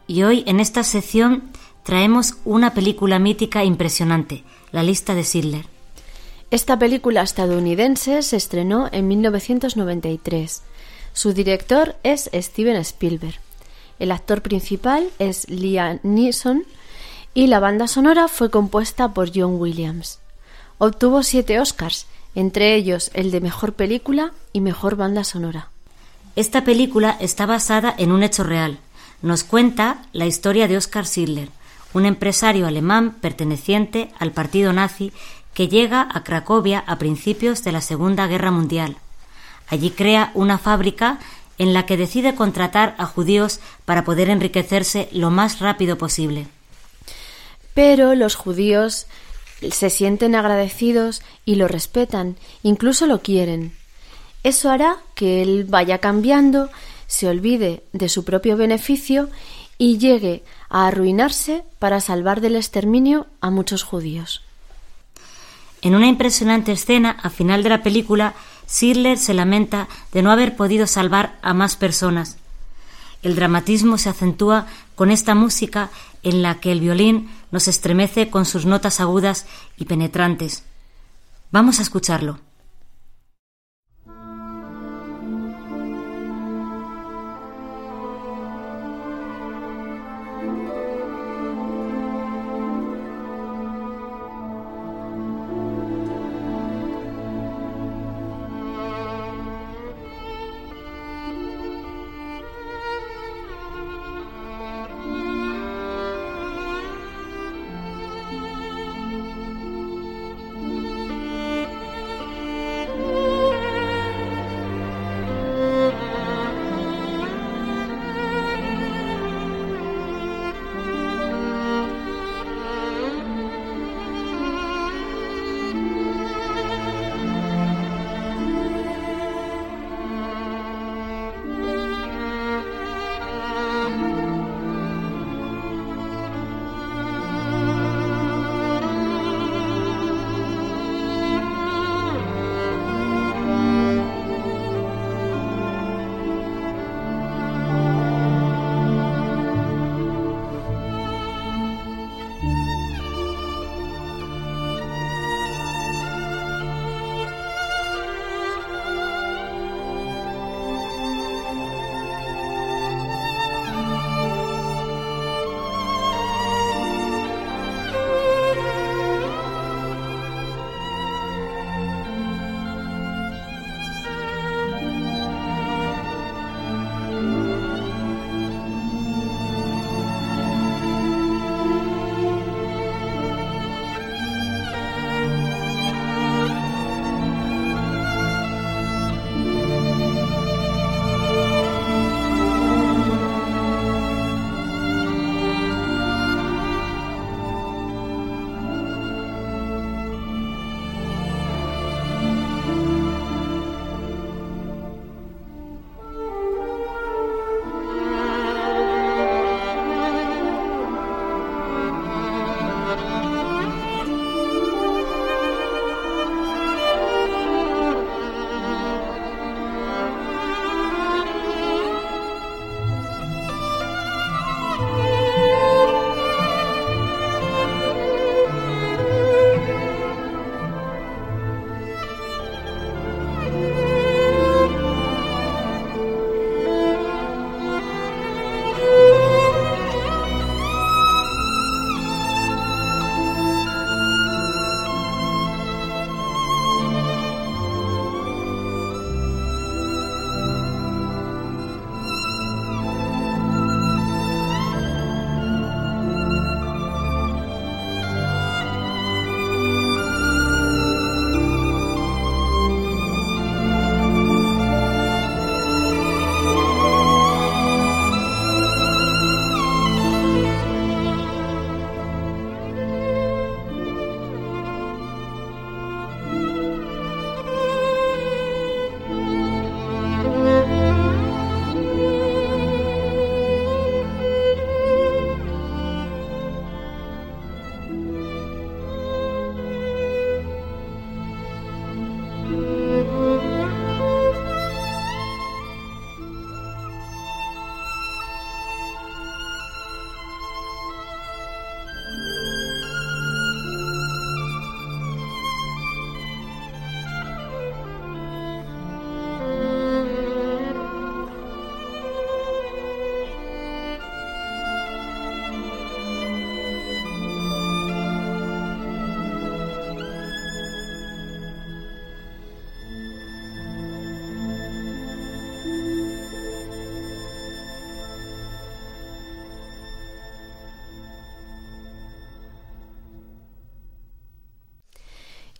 Y 0.06 0.22
hoy 0.22 0.44
en 0.46 0.60
esta 0.60 0.84
sección 0.84 1.50
traemos 1.82 2.36
una 2.46 2.76
película 2.76 3.18
mítica 3.18 3.64
impresionante, 3.64 4.44
La 4.72 4.84
lista 4.84 5.16
de 5.16 5.24
Schindler. 5.24 5.66
Esta 6.52 6.78
película 6.78 7.24
estadounidense 7.24 8.22
se 8.22 8.38
estrenó 8.38 8.88
en 8.92 9.08
1993. 9.08 10.62
Su 11.14 11.34
director 11.34 11.96
es 12.04 12.30
Steven 12.32 12.76
Spielberg. 12.76 13.40
El 14.00 14.12
actor 14.12 14.42
principal 14.42 15.10
es 15.20 15.50
Liam 15.50 16.00
Neeson 16.04 16.64
y 17.34 17.48
la 17.48 17.60
banda 17.60 17.88
sonora 17.88 18.28
fue 18.28 18.50
compuesta 18.50 19.14
por 19.14 19.32
John 19.34 19.60
Williams. 19.60 20.20
Obtuvo 20.78 21.24
siete 21.24 21.60
Oscars, 21.60 22.08
entre 22.36 22.76
ellos 22.76 23.12
el 23.14 23.32
de 23.32 23.42
Mejor 23.42 23.74
Película 23.74 24.34
y 24.52 24.62
Mejor 24.62 24.96
Banda 24.96 25.24
Sonora. 25.24 25.70
Esta 26.36 26.64
película 26.64 27.16
está 27.20 27.46
basada 27.46 27.94
en 27.98 28.12
un 28.12 28.24
hecho 28.24 28.44
real. 28.44 28.80
Nos 29.22 29.44
cuenta 29.44 30.06
la 30.14 30.26
historia 30.26 30.68
de 30.68 30.78
Oskar 30.78 31.06
Schindler, 31.06 31.50
un 31.94 32.06
empresario 32.06 32.66
alemán 32.66 33.12
perteneciente 33.22 34.12
al 34.20 34.32
partido 34.32 34.74
nazi 34.74 35.14
que 35.54 35.68
llega 35.68 36.08
a 36.12 36.24
Cracovia 36.24 36.84
a 36.88 36.98
principios 36.98 37.64
de 37.64 37.72
la 37.72 37.82
Segunda 37.82 38.26
Guerra 38.28 38.52
Mundial. 38.52 38.98
Allí 39.70 39.92
crea 39.92 40.32
una 40.34 40.58
fábrica 40.58 41.20
en 41.58 41.74
la 41.74 41.86
que 41.86 41.98
decide 41.98 42.36
contratar 42.36 42.96
a 42.98 43.06
judíos 43.06 43.60
para 43.86 44.04
poder 44.04 44.30
enriquecerse 44.30 45.10
lo 45.12 45.30
más 45.30 45.60
rápido 45.60 45.98
posible. 45.98 46.48
Pero 47.74 48.16
los 48.16 48.36
judíos 48.36 49.08
se 49.72 49.90
sienten 49.90 50.36
agradecidos 50.36 51.22
y 51.46 51.56
lo 51.56 51.68
respetan, 51.68 52.36
incluso 52.64 53.06
lo 53.08 53.22
quieren. 53.22 53.74
Eso 54.44 54.70
hará 54.70 54.98
que 55.16 55.42
él 55.42 55.66
vaya 55.68 56.00
cambiando, 56.00 56.70
se 57.08 57.28
olvide 57.28 57.84
de 57.94 58.10
su 58.10 58.26
propio 58.26 58.58
beneficio 58.58 59.30
y 59.78 59.98
llegue 59.98 60.44
a 60.70 60.88
arruinarse 60.88 61.64
para 61.80 62.02
salvar 62.02 62.42
del 62.42 62.56
exterminio 62.56 63.28
a 63.42 63.50
muchos 63.50 63.84
judíos. 63.84 64.42
En 65.82 65.96
una 65.96 66.08
impresionante 66.08 66.72
escena, 66.72 67.12
al 67.12 67.32
final 67.32 67.64
de 67.64 67.70
la 67.70 67.84
película, 67.84 68.36
Schindler 68.68 69.18
se 69.18 69.34
lamenta 69.34 69.88
de 70.12 70.22
no 70.22 70.32
haber 70.32 70.56
podido 70.56 70.88
salvar 70.88 71.38
a 71.42 71.54
más 71.54 71.76
personas. 71.76 72.38
El 73.22 73.36
dramatismo 73.36 73.98
se 73.98 74.10
acentúa 74.10 74.68
con 74.96 75.12
esta 75.12 75.36
música 75.36 75.90
en 76.24 76.42
la 76.42 76.60
que 76.60 76.72
el 76.72 76.82
violín 76.82 77.30
nos 77.52 77.68
estremece 77.68 78.30
con 78.30 78.46
sus 78.46 78.66
notas 78.66 79.00
agudas 79.00 79.46
y 79.78 79.86
penetrantes. 79.86 80.64
Vamos 81.52 81.80
a 81.80 81.84
escucharlo. 81.84 82.40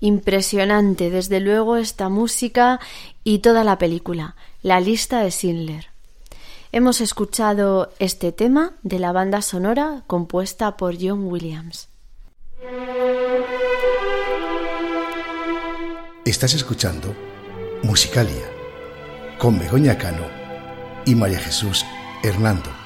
Impresionante, 0.04 1.10
desde 1.10 1.40
luego, 1.40 1.78
esta 1.78 2.10
música 2.10 2.82
y 3.24 3.40
toda 3.40 3.64
la 3.64 3.78
película, 3.78 4.36
La 4.62 4.82
lista 4.82 5.22
de 5.22 5.32
Schindler. 5.32 5.92
Hemos 6.74 7.00
escuchado 7.00 7.90
este 8.00 8.34
tema 8.34 8.74
de 8.84 9.00
la 9.00 9.14
banda 9.14 9.42
sonora 9.42 10.04
compuesta 10.06 10.76
por 10.76 10.98
John 11.00 11.28
Williams. 11.28 11.88
Estás 16.26 16.54
escuchando 16.54 17.16
Musicalia 17.84 18.44
con 19.38 19.58
Begoña 19.58 19.98
Cano 19.98 20.26
y 21.06 21.16
María 21.16 21.40
Jesús 21.40 21.86
Hernando. 22.24 22.83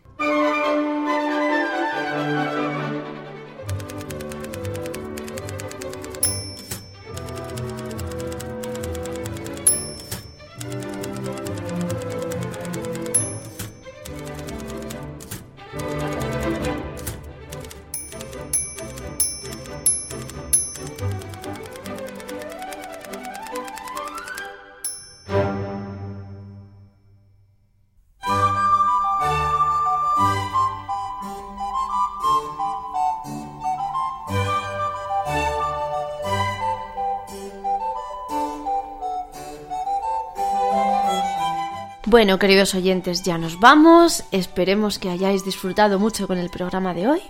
Bueno, 42.25 42.39
queridos 42.39 42.73
oyentes, 42.73 43.21
ya 43.21 43.37
nos 43.37 43.59
vamos. 43.59 44.23
Esperemos 44.31 44.97
que 44.97 45.11
hayáis 45.11 45.45
disfrutado 45.45 45.99
mucho 45.99 46.25
con 46.25 46.39
el 46.39 46.49
programa 46.49 46.95
de 46.95 47.07
hoy. 47.07 47.21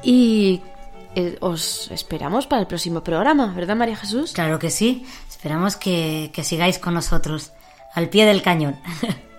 Y 0.00 0.60
eh, 1.16 1.36
os 1.40 1.90
esperamos 1.90 2.46
para 2.46 2.60
el 2.60 2.68
próximo 2.68 3.02
programa, 3.02 3.52
¿verdad, 3.52 3.74
María 3.74 3.96
Jesús? 3.96 4.30
Claro 4.30 4.60
que 4.60 4.70
sí. 4.70 5.04
Esperamos 5.28 5.74
que, 5.74 6.30
que 6.32 6.44
sigáis 6.44 6.78
con 6.78 6.94
nosotros, 6.94 7.50
al 7.94 8.08
pie 8.08 8.26
del 8.26 8.42
cañón. 8.42 8.76